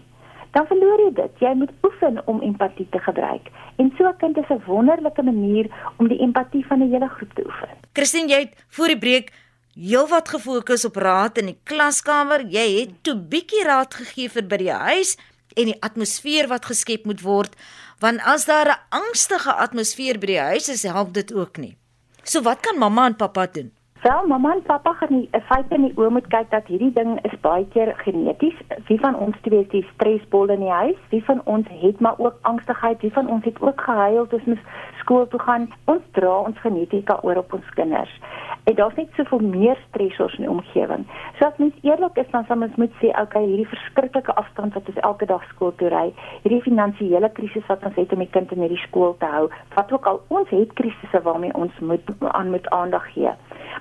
dan 0.52 0.66
verloor 0.66 1.00
jy 1.04 1.12
dit. 1.14 1.32
Jy 1.40 1.54
moet 1.54 1.72
oefen 1.82 2.22
om 2.26 2.40
empatie 2.42 2.86
te 2.90 2.98
gebruik. 2.98 3.50
En 3.76 3.92
so 3.96 4.08
'n 4.08 4.16
kind 4.16 4.36
is 4.36 4.50
'n 4.50 4.62
wonderlike 4.66 5.22
manier 5.22 5.66
om 5.98 6.08
die 6.08 6.18
empatie 6.18 6.66
van 6.66 6.80
'n 6.80 6.90
hele 6.92 7.08
groep 7.08 7.32
te 7.34 7.44
oefen. 7.46 7.68
Christine, 7.92 8.28
jy 8.28 8.40
het 8.40 8.64
voor 8.68 8.86
die 8.86 8.98
breek 8.98 9.32
heelwat 9.74 10.28
gefokus 10.28 10.84
op 10.84 10.96
raad 10.96 11.38
in 11.38 11.46
die 11.46 11.60
klaskamer. 11.64 12.46
Jy 12.46 12.80
het 12.80 13.02
toe 13.02 13.16
bietjie 13.16 13.64
raad 13.64 13.94
gegee 13.94 14.28
vir 14.28 14.46
by 14.46 14.56
die 14.56 14.72
huis 14.72 15.16
en 15.54 15.64
die 15.64 15.82
atmosfeer 15.82 16.48
wat 16.48 16.66
geskep 16.66 17.04
moet 17.04 17.20
word, 17.20 17.56
want 17.98 18.20
as 18.24 18.44
daar 18.44 18.68
'n 18.68 18.80
angstige 18.88 19.52
atmosfeer 19.52 20.18
by 20.18 20.26
die 20.26 20.40
huis 20.40 20.68
is, 20.68 20.82
help 20.82 21.14
dit 21.14 21.34
ook 21.34 21.56
nie. 21.56 21.76
So 22.22 22.42
wat 22.42 22.60
kan 22.60 22.78
mamma 22.78 23.06
en 23.06 23.16
pappa 23.16 23.46
doen? 23.46 23.72
Wel, 24.02 24.26
mamma 24.26 24.52
en 24.52 24.62
pappa 24.62 24.92
gaan 24.92 25.08
nie 25.10 25.28
'n 25.32 25.40
feit 25.40 25.64
in 25.68 25.82
die 25.82 25.94
oë 25.96 26.10
moet 26.10 26.26
kyk 26.26 26.50
dat 26.50 26.66
hierdie 26.66 26.92
ding 26.92 27.18
is 27.24 27.40
baie 27.40 27.66
keer 27.68 27.94
geneties. 27.96 28.58
Wie 28.86 29.00
van 29.00 29.16
ons 29.16 29.36
twee 29.40 29.60
is 29.60 29.68
die 29.68 29.88
stresbol 29.94 30.48
in 30.48 30.60
die 30.60 30.70
huis? 30.70 30.96
Wie 31.08 31.24
van 31.24 31.40
ons 31.44 31.66
het 31.68 32.00
maar 32.00 32.14
ook 32.18 32.38
angstigheid? 32.42 33.00
Wie 33.00 33.12
van 33.12 33.28
ons 33.28 33.44
het 33.44 33.60
ook 33.60 33.80
gehuil 33.80 34.26
toe 34.26 34.40
ons 34.46 34.58
skool 34.98 35.28
toe 35.28 35.40
gaan? 35.40 35.72
Ons 35.84 36.02
dra 36.10 36.38
ons 36.38 36.58
genetika 36.58 37.18
oor 37.22 37.36
op 37.36 37.52
ons 37.52 37.68
kinders. 37.74 38.20
En 38.64 38.74
daar's 38.74 38.94
net 38.94 39.08
soveel 39.16 39.38
meer 39.38 39.78
stresors 39.88 40.34
in 40.34 40.44
die 40.44 40.50
omgewing. 40.50 41.06
So 41.38 41.44
as 41.46 41.56
mens 41.56 41.74
eerlik 41.82 42.16
is, 42.16 42.30
dan 42.30 42.44
sal 42.44 42.56
mens 42.56 42.76
moet 42.76 42.92
sê, 43.00 43.20
okay, 43.20 43.44
hierdie 43.44 43.68
verskriklike 43.68 44.34
afstand 44.34 44.74
wat 44.74 44.88
ons 44.88 44.96
elke 44.96 45.26
dag 45.26 45.44
skool 45.48 45.74
toe 45.74 45.88
ry, 45.88 46.14
hierdie 46.42 46.62
finansiële 46.62 47.32
krisis 47.32 47.66
wat 47.66 47.84
ons 47.84 47.94
het 47.94 48.12
om 48.12 48.18
die 48.18 48.30
kind 48.30 48.52
in 48.52 48.60
hierdie 48.60 48.82
skool 48.88 49.16
te 49.18 49.26
hou, 49.26 49.48
wat 49.74 49.92
ook 49.92 50.06
al 50.06 50.20
ons 50.28 50.48
het 50.48 50.72
krisisse 50.72 51.22
waarmee 51.22 51.54
ons 51.54 51.78
moet 51.80 52.10
aan 52.20 52.50
moet 52.50 52.68
aandag 52.68 53.12
gee. 53.12 53.32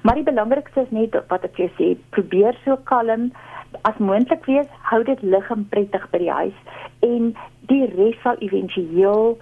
Maar 0.07 0.15
die 0.15 0.23
belangrikste 0.23 0.81
is 0.81 0.91
net 0.95 1.15
wat 1.27 1.43
ek 1.43 1.57
jou 1.59 1.67
sê, 1.75 1.87
probeer 2.15 2.55
so 2.63 2.77
kalm 2.87 3.25
as 3.89 3.97
moontlik 3.99 4.45
wees, 4.47 4.67
hou 4.87 5.01
dit 5.03 5.23
lig 5.33 5.49
en 5.51 5.65
prettig 5.67 6.05
by 6.13 6.21
die 6.21 6.31
huis 6.31 6.61
en 7.03 7.33
die 7.67 7.81
res 7.89 8.15
sal 8.23 8.39
éventueel 8.39 9.33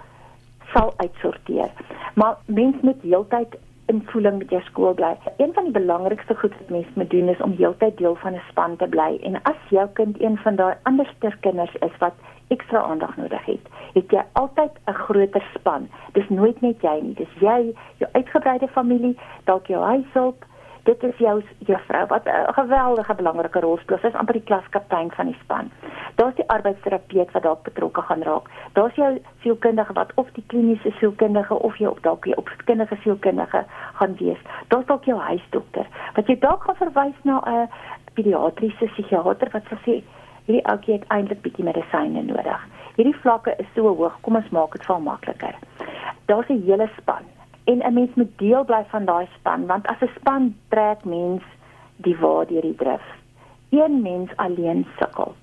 sal 0.71 0.89
uitsorteer. 1.03 1.69
Maar 2.17 2.39
mens 2.49 2.81
moet 2.81 3.05
heeltyd 3.05 3.53
in 3.93 4.01
voeling 4.09 4.39
met 4.41 4.55
jou 4.55 4.63
skool 4.71 4.97
bly. 4.97 5.11
Een 5.37 5.53
van 5.53 5.69
die 5.69 5.75
belangrikste 5.75 6.33
goed 6.41 6.57
wat 6.57 6.73
mens 6.73 6.97
moet 6.97 7.13
doen 7.13 7.29
is 7.35 7.45
om 7.45 7.53
heeltyd 7.61 8.01
deel 8.01 8.17
van 8.23 8.33
'n 8.33 8.41
span 8.49 8.75
te 8.81 8.89
bly. 8.97 9.19
En 9.21 9.37
as 9.43 9.61
jou 9.69 9.85
kind 10.01 10.17
een 10.21 10.37
van 10.47 10.55
daai 10.55 10.73
ander 10.89 11.37
kinders 11.45 11.75
is 11.75 11.97
wat 11.99 12.17
ekstra 12.47 12.81
aandag 12.81 13.17
nodig 13.17 13.45
het, 13.45 13.69
het 13.93 14.11
jy 14.11 14.25
altyd 14.33 14.73
'n 14.87 14.97
groter 15.05 15.45
span. 15.53 15.87
Dis 16.17 16.29
nooit 16.29 16.61
net 16.61 16.81
jy 16.81 16.99
nie. 17.01 17.13
Dis 17.13 17.33
jy, 17.39 17.75
jou 17.97 18.09
uitgebreide 18.11 18.67
familie, 18.67 19.17
dalk 19.43 19.67
jou 19.67 19.83
huishulp. 19.83 20.45
Dit 20.85 21.03
is 21.03 21.17
jou 21.17 21.43
juffrou 21.65 22.05
wat 22.07 22.25
'n 22.25 22.53
geweldige 22.53 23.13
belangrike 23.15 23.59
rol 23.59 23.77
speel. 23.77 23.97
Sy 23.97 24.07
is 24.07 24.13
amper 24.13 24.33
die 24.33 24.43
klaskaptein 24.43 25.11
van 25.11 25.25
die 25.25 25.37
span. 25.43 25.71
Daar's 26.15 26.35
die 26.35 26.49
arbeidsterapeut 26.49 27.31
wat 27.31 27.43
dalk 27.43 27.63
betrokke 27.63 28.01
gaan 28.01 28.21
raak. 28.21 28.49
Daar's 28.73 28.95
jou 28.95 29.21
sielkundige 29.41 29.93
wat 29.93 30.11
of 30.15 30.29
die 30.31 30.43
kliniese 30.47 30.91
sielkundige 30.91 31.59
of 31.59 31.77
jou 31.77 31.97
dalk 32.01 32.23
die 32.23 32.37
opvoedkundige 32.37 32.95
sielkundige 32.95 33.65
gaan 33.93 34.15
wees. 34.19 34.37
Daar's 34.67 34.85
dalk 34.85 35.03
jou 35.03 35.19
huisdokter 35.19 35.87
wat 36.13 36.27
jy 36.27 36.39
dalk 36.39 36.63
gaan 36.63 36.75
verwys 36.75 37.19
na 37.23 37.41
'n 37.45 37.69
pediatriese 38.13 38.85
psigiater 38.85 39.49
wat 39.51 39.63
sê 39.85 40.03
hierdie 40.45 40.65
ouetjie 40.65 40.93
het 40.93 41.07
eintlik 41.07 41.41
bietjie 41.41 41.65
medisyne 41.65 42.21
nodig. 42.21 42.67
Hierdie 42.95 43.19
vlakke 43.21 43.55
is 43.57 43.67
so 43.75 43.95
hoog, 43.95 44.17
kom 44.21 44.35
ons 44.35 44.49
maak 44.49 44.71
dit 44.71 44.85
vir 44.85 45.01
makliker. 45.01 45.55
Daar's 46.25 46.49
'n 46.49 46.63
hele 46.65 46.89
span 46.97 47.34
en 47.65 47.77
'n 47.83 47.93
mens 47.93 48.13
moet 48.13 48.37
deel 48.37 48.63
bly 48.65 48.83
van 48.87 49.05
daai 49.05 49.27
span 49.37 49.65
want 49.65 49.87
as 49.87 50.01
'n 50.01 50.11
span 50.15 50.55
trek 50.67 51.03
mens 51.03 51.43
die 51.95 52.17
waar 52.17 52.47
deur 52.47 52.61
die 52.61 52.75
drif. 52.75 53.05
Een 53.69 54.01
mens 54.01 54.35
alleen 54.35 54.85
sukkel. 54.99 55.35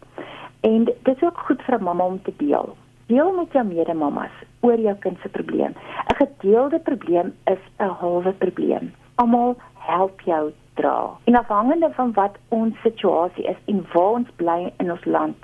En 0.61 0.85
dit 0.85 1.17
is 1.17 1.23
ook 1.23 1.39
goed 1.39 1.63
vir 1.63 1.79
'n 1.79 1.83
mamma 1.83 2.05
om 2.05 2.23
te 2.23 2.33
deel. 2.37 2.77
Deel 3.07 3.33
met 3.33 3.53
jou 3.53 3.65
medemammas 3.67 4.37
oor 4.61 4.79
jou 4.79 4.95
kind 4.95 5.19
se 5.21 5.29
probleem. 5.29 5.75
'n 6.07 6.15
Gedeelde 6.15 6.79
probleem 6.79 7.35
is 7.45 7.63
'n 7.79 7.89
halwe 8.01 8.33
probleem. 8.33 8.95
Almal 9.15 9.57
help 9.79 10.21
jou 10.21 10.53
dra. 10.75 11.11
En 11.25 11.35
afhangende 11.35 11.91
van 11.93 12.13
wat 12.13 12.37
ons 12.49 12.81
situasie 12.83 13.45
is 13.45 13.57
en 13.65 13.87
waar 13.93 14.13
ons 14.13 14.29
bly 14.37 14.73
in 14.77 14.91
ons 14.91 15.05
land, 15.05 15.37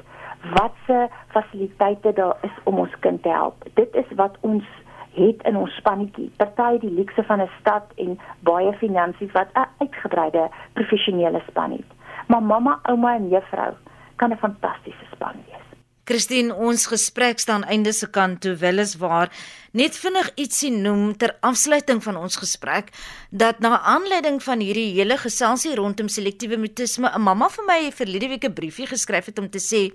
watse 0.54 1.08
fasiliteite 1.26 2.12
daar 2.12 2.36
is 2.40 2.56
om 2.64 2.78
ons 2.78 2.98
kind 3.00 3.22
te 3.22 3.28
help. 3.28 3.64
Dit 3.74 3.94
is 3.94 4.14
wat 4.16 4.36
ons 4.40 4.64
het 5.18 5.42
in 5.42 5.56
ons 5.56 5.74
spannetjie. 5.76 6.30
Party 6.36 6.78
die 6.78 6.90
luukse 6.90 7.22
van 7.22 7.40
'n 7.40 7.50
stad 7.60 7.92
en 7.96 8.18
baie 8.40 8.72
finansies 8.72 9.32
wat 9.32 9.48
'n 9.54 9.68
uitgebreide 9.78 10.48
professionele 10.72 11.42
span 11.48 11.70
het. 11.70 11.90
Maar 12.26 12.42
mamma, 12.42 12.78
ouma 12.82 13.14
en 13.14 13.28
juffrou 13.28 13.72
kan 14.16 14.30
'n 14.30 14.36
fantastiese 14.36 15.04
span 15.12 15.36
wees. 15.46 15.57
Christine, 16.08 16.54
ons 16.56 16.86
gesprek 16.88 17.36
staan 17.36 17.66
einde 17.68 17.92
se 17.92 18.06
kant 18.08 18.40
toe. 18.40 18.54
Weliswaar 18.56 19.28
net 19.76 19.96
vinnig 20.00 20.30
ietsie 20.40 20.70
noem 20.72 21.10
ter 21.20 21.34
afsluiting 21.44 22.00
van 22.00 22.16
ons 22.16 22.38
gesprek 22.40 22.88
dat 23.28 23.60
na 23.60 23.76
aanleiding 23.92 24.38
van 24.40 24.64
hierdie 24.64 24.94
hele 24.96 25.18
geselsie 25.20 25.74
rondom 25.76 26.08
selektiewe 26.08 26.56
mutisme 26.56 27.12
'n 27.12 27.20
mamma 27.20 27.50
vir 27.52 27.64
my 27.68 27.92
verlede 27.92 28.28
week 28.28 28.44
'n 28.44 28.54
briefie 28.54 28.86
geskryf 28.86 29.26
het 29.26 29.38
om 29.38 29.50
te 29.50 29.60
sê 29.60 29.92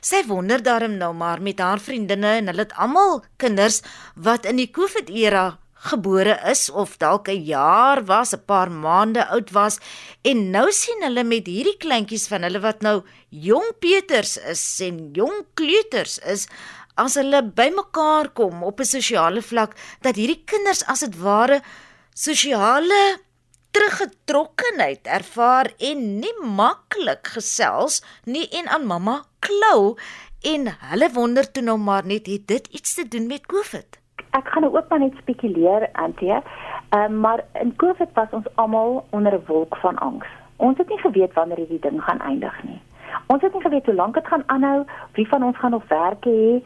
sy 0.00 0.22
wonder 0.26 0.62
daarom 0.62 0.96
nou 0.98 1.12
maar 1.12 1.42
met 1.42 1.58
haar 1.58 1.80
vriendinne 1.80 2.38
en 2.38 2.46
hulle 2.46 2.62
het 2.62 2.74
almal 2.74 3.24
kinders 3.36 3.82
wat 4.14 4.46
in 4.46 4.56
die 4.56 4.70
COVID 4.70 5.10
era 5.10 5.58
gebore 5.90 6.36
is 6.50 6.68
of 6.70 6.96
dalk 6.98 7.28
'n 7.28 7.44
jaar 7.44 8.04
was, 8.04 8.34
'n 8.34 8.44
paar 8.46 8.70
maande 8.70 9.26
oud 9.26 9.50
was 9.50 9.78
en 10.22 10.50
nou 10.50 10.70
sien 10.72 11.02
hulle 11.02 11.24
met 11.24 11.46
hierdie 11.46 11.76
kleintjies 11.78 12.28
van 12.28 12.42
hulle 12.42 12.60
wat 12.60 12.82
nou 12.82 13.02
jong 13.30 13.68
Peters 13.80 14.36
is 14.36 14.80
en 14.80 15.10
jong 15.12 15.46
kleuters 15.54 16.18
is 16.18 16.46
as 16.96 17.16
hulle 17.20 17.42
bymekaar 17.42 18.32
kom 18.32 18.62
op 18.62 18.80
'n 18.80 18.92
sosiale 18.96 19.42
vlak 19.42 19.76
dat 20.02 20.16
hierdie 20.16 20.42
kinders 20.44 20.82
as 20.86 21.00
dit 21.00 21.16
ware 21.18 21.62
sosiale 22.14 23.20
teruggetrokkenheid 23.76 25.06
ervaar 25.18 25.68
en 25.78 26.20
nie 26.20 26.36
maklik 26.42 27.28
gesels 27.36 28.00
nie 28.24 28.48
en 28.48 28.68
aan 28.68 28.86
mamma 28.86 29.24
klou 29.40 29.96
en 30.42 30.68
hulle 30.90 31.08
wonder 31.12 31.52
toe 31.52 31.62
nou 31.62 31.78
maar 31.78 32.06
net 32.06 32.26
het 32.26 32.46
dit 32.46 32.66
iets 32.66 32.94
te 32.94 33.08
doen 33.08 33.26
met 33.26 33.46
COVID 33.46 34.05
ek 34.38 34.48
gaan 34.52 34.62
nou 34.62 34.76
ook 34.76 34.88
maar 34.88 34.98
net 34.98 35.14
spekuleer 35.20 35.88
antie. 35.92 36.32
Ehm 36.32 36.42
um, 37.04 37.20
maar 37.20 37.44
in 37.52 37.76
Covid 37.76 38.10
was 38.14 38.30
ons 38.30 38.48
almal 38.54 39.04
onder 39.10 39.32
'n 39.34 39.46
wolk 39.46 39.76
van 39.76 39.98
angs. 39.98 40.26
Ons 40.56 40.78
het 40.78 40.88
nie 40.88 40.98
geweet 40.98 41.32
wanneer 41.32 41.56
hierdie 41.56 41.80
ding 41.80 42.02
gaan 42.02 42.20
eindig 42.20 42.62
nie. 42.62 42.80
Ons 43.26 43.42
het 43.42 43.52
nie 43.52 43.62
geweet 43.62 43.86
hoe 43.86 43.94
lank 43.94 44.14
dit 44.14 44.26
gaan 44.26 44.42
aanhou, 44.46 44.84
wie 45.12 45.28
van 45.28 45.42
ons 45.42 45.58
gaan 45.58 45.70
nog 45.70 45.88
werk 45.88 46.24
hê, 46.24 46.62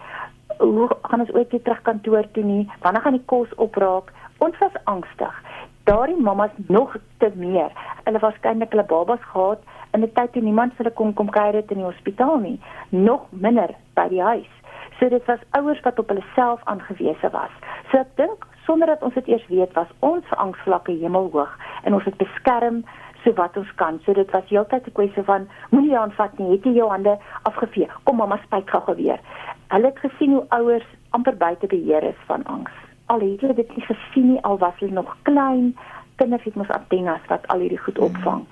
hoe 0.59 0.89
gaan 1.03 1.21
ons 1.21 1.33
ooit 1.33 1.51
weer 1.51 1.63
terug 1.63 1.83
kantoor 1.83 2.31
toe 2.33 2.45
nie, 2.45 2.71
wanneer 2.81 3.03
gaan 3.03 3.19
die 3.19 3.25
kos 3.25 3.55
opraak? 3.55 4.13
Ons 4.39 4.59
was 4.59 4.85
angstig. 4.85 5.43
Daardie 5.85 6.21
mammas 6.21 6.51
nog 6.67 6.97
te 7.19 7.31
meer. 7.35 7.71
Hulle 8.05 8.19
waarskynlik 8.19 8.71
hulle 8.71 8.85
babas 8.85 9.23
gehad 9.33 9.59
in 9.93 10.03
'n 10.03 10.13
tyd 10.13 10.33
toe 10.33 10.43
niemand 10.43 10.75
vir 10.75 10.85
hulle 10.85 10.97
kon 10.97 11.15
kom 11.15 11.31
kuier 11.31 11.55
het 11.55 11.71
in 11.71 11.77
die 11.77 11.91
hospitaal 11.93 12.39
nie, 12.39 12.61
nog 12.89 13.27
minder 13.31 13.75
by 13.95 14.09
die 14.09 14.23
huis. 14.23 14.60
So 15.01 15.09
dit 15.09 15.25
was 15.25 15.39
ouers 15.51 15.81
wat 15.81 15.99
op 15.99 16.09
hulle 16.09 16.25
self 16.35 16.61
aangewese 16.65 17.31
was. 17.33 17.53
So 17.91 17.99
ek 17.99 18.13
dink 18.21 18.47
sonder 18.67 18.87
dat 18.87 19.03
ons 19.03 19.15
dit 19.15 19.27
eers 19.33 19.47
weet, 19.49 19.73
was 19.73 19.89
ons 19.99 20.35
angsvlakke 20.37 20.93
hemelhoog 20.93 21.57
en 21.85 21.97
ons 21.97 22.05
het 22.05 22.17
beskerm 22.21 22.85
so 23.25 23.33
wat 23.41 23.57
ons 23.57 23.73
kan. 23.81 24.01
So 24.05 24.13
dit 24.13 24.31
was 24.31 24.45
heeltyd 24.53 24.87
'n 24.87 24.93
kwessie 24.93 25.25
van 25.25 25.49
moenie 25.71 25.99
aanvat 25.99 26.39
nie, 26.39 26.51
het 26.53 26.65
jy 26.65 26.73
jou 26.73 26.91
hande 26.91 27.19
afgevee. 27.43 27.89
Kom 28.05 28.17
mamma 28.17 28.39
spyt 28.45 28.71
gou 28.71 28.95
weer. 28.95 29.21
Hulle 29.69 29.87
het 29.87 29.99
gesien 29.99 30.33
hoe 30.33 30.47
ouers 30.49 30.87
amper 31.11 31.37
buite 31.37 31.67
beheer 31.67 32.03
is 32.03 32.21
van 32.27 32.45
angs. 32.45 32.73
al 33.11 33.21
het 33.21 33.41
hulle 33.43 33.55
dit 33.59 33.73
nie 33.77 33.87
gesien 33.87 34.29
nie 34.33 34.43
al 34.49 34.59
was 34.59 34.77
hulle 34.79 34.95
nog 34.99 35.17
klein 35.29 35.73
kinders 36.21 36.45
het 36.45 36.55
mos 36.61 36.71
antennes 36.77 37.25
wat 37.33 37.47
al 37.53 37.63
hierdie 37.65 37.81
goed 37.81 37.99
opvang. 37.99 38.45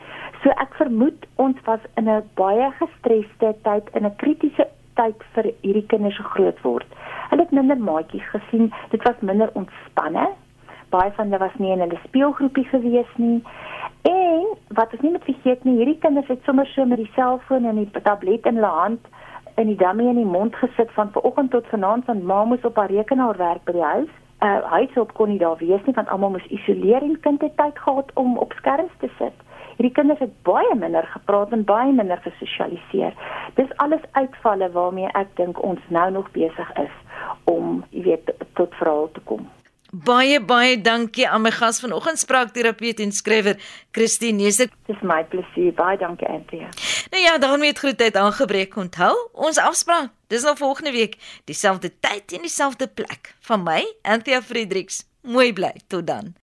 So 0.42 0.54
ek 0.64 0.74
vermoed 0.80 1.26
ons 1.44 1.58
was 1.66 1.84
in 2.00 2.08
'n 2.08 2.24
baie 2.40 2.70
gestresde 2.80 3.54
tyd 3.68 3.90
in 3.92 4.06
'n 4.06 4.16
kritiese 4.16 4.66
tyd 4.98 5.24
vir 5.36 5.50
hierdie 5.62 5.86
kinders 5.92 6.18
se 6.18 6.26
groot 6.34 6.60
word. 6.66 6.98
Hulle 7.30 7.46
het 7.46 7.54
minder 7.56 7.80
maatjies 7.88 8.28
gesien, 8.34 8.70
dit 8.92 9.08
was 9.08 9.24
minder 9.30 9.50
ontspanne. 9.60 10.28
Baie 10.92 11.12
van 11.16 11.28
hulle 11.28 11.42
was 11.42 11.56
nie 11.62 11.72
in 11.74 11.84
hulle 11.84 12.00
speelgroepie 12.04 12.66
gewees 12.72 13.10
nie. 13.16 13.40
En 14.08 14.46
wat 14.78 14.92
ons 14.92 15.04
nie 15.04 15.14
moet 15.16 15.26
vergeet 15.28 15.64
nie, 15.64 15.76
hierdie 15.80 15.98
kinders 16.04 16.30
het 16.32 16.44
sommer 16.46 16.68
so 16.74 16.86
met 16.88 17.02
die 17.02 17.10
selfoon 17.16 17.68
en 17.68 17.82
die 17.82 18.04
tablet 18.04 18.46
in 18.46 18.60
hulle 18.60 18.74
hand 18.80 19.10
in 19.58 19.72
die 19.72 19.80
dummy 19.80 20.06
in 20.06 20.20
die 20.20 20.32
mond 20.36 20.56
gesit 20.56 20.90
van 20.94 21.10
vanoggend 21.12 21.50
tot 21.50 21.66
vanaand 21.72 22.06
van 22.06 22.24
ma 22.24 22.44
moes 22.44 22.64
op 22.64 22.76
haar 22.78 22.92
rekenaar 22.94 23.36
werk 23.36 23.64
by 23.66 23.74
die 23.74 23.88
huis 23.90 24.16
uh, 24.42 24.58
huishulp 24.72 25.12
kon 25.18 25.32
nie 25.32 25.38
daar 25.38 25.58
wees 25.58 25.84
nie 25.86 25.94
want 25.94 26.08
almal 26.14 26.34
moes 26.36 26.50
isoleer 26.58 27.02
en 27.02 27.20
kind 27.26 27.42
het 27.42 27.56
tyd 27.56 27.78
gehad 27.84 28.10
om 28.14 28.38
op 28.38 28.52
skerms 28.56 28.94
te 29.02 29.10
sit. 29.18 29.46
Hierdie 29.78 29.94
kinders 29.94 30.18
het 30.18 30.32
baie 30.42 30.74
minder 30.74 31.06
gepraat 31.06 31.52
en 31.54 31.60
baie 31.64 31.92
minder 31.94 32.18
gesosialiseer. 32.24 33.12
Dis 33.54 33.70
alles 33.84 34.02
uitvalle 34.18 34.66
waarmee 34.74 35.06
ek 35.14 35.36
dink 35.38 35.60
ons 35.62 35.84
nou 35.94 36.08
nog 36.10 36.30
besig 36.34 36.72
is 36.82 36.96
om, 37.46 37.84
jy 37.94 38.02
weet, 38.08 38.32
tot 38.58 38.74
verhaal 38.80 39.06
te 39.14 39.22
kom. 39.28 39.44
Baie 39.92 40.40
baie 40.42 40.80
dankie 40.82 41.28
aan 41.28 41.46
my 41.46 41.52
gas 41.54 41.78
vanoggend 41.80 42.18
spraakterapeut 42.18 42.98
en 43.00 43.14
skrywer 43.14 43.54
Christine 43.94 44.42
Neser. 44.42 44.68
Dis 44.90 45.06
my 45.06 45.22
plesier. 45.30 45.70
Baie 45.78 45.96
dankie 46.02 46.26
Anthea. 46.26 46.68
Nou 47.14 47.22
ja, 47.22 47.38
daarmee 47.38 47.70
het 47.70 47.78
groetheid 47.78 48.18
aangebreek. 48.18 48.76
Onthou, 48.76 49.14
ons 49.32 49.62
afspraak, 49.62 50.10
dis 50.26 50.42
nou 50.42 50.56
volgende 50.58 50.90
week, 50.90 51.16
dieselfde 51.46 51.94
tyd 52.00 52.34
en 52.34 52.50
dieselfde 52.50 52.90
plek. 52.90 53.32
Van 53.46 53.62
my, 53.62 53.80
Anthea 54.02 54.42
Fredericks. 54.42 55.06
Mooi 55.22 55.52
bly 55.52 55.72
tot 55.86 56.06
dan. 56.06 56.34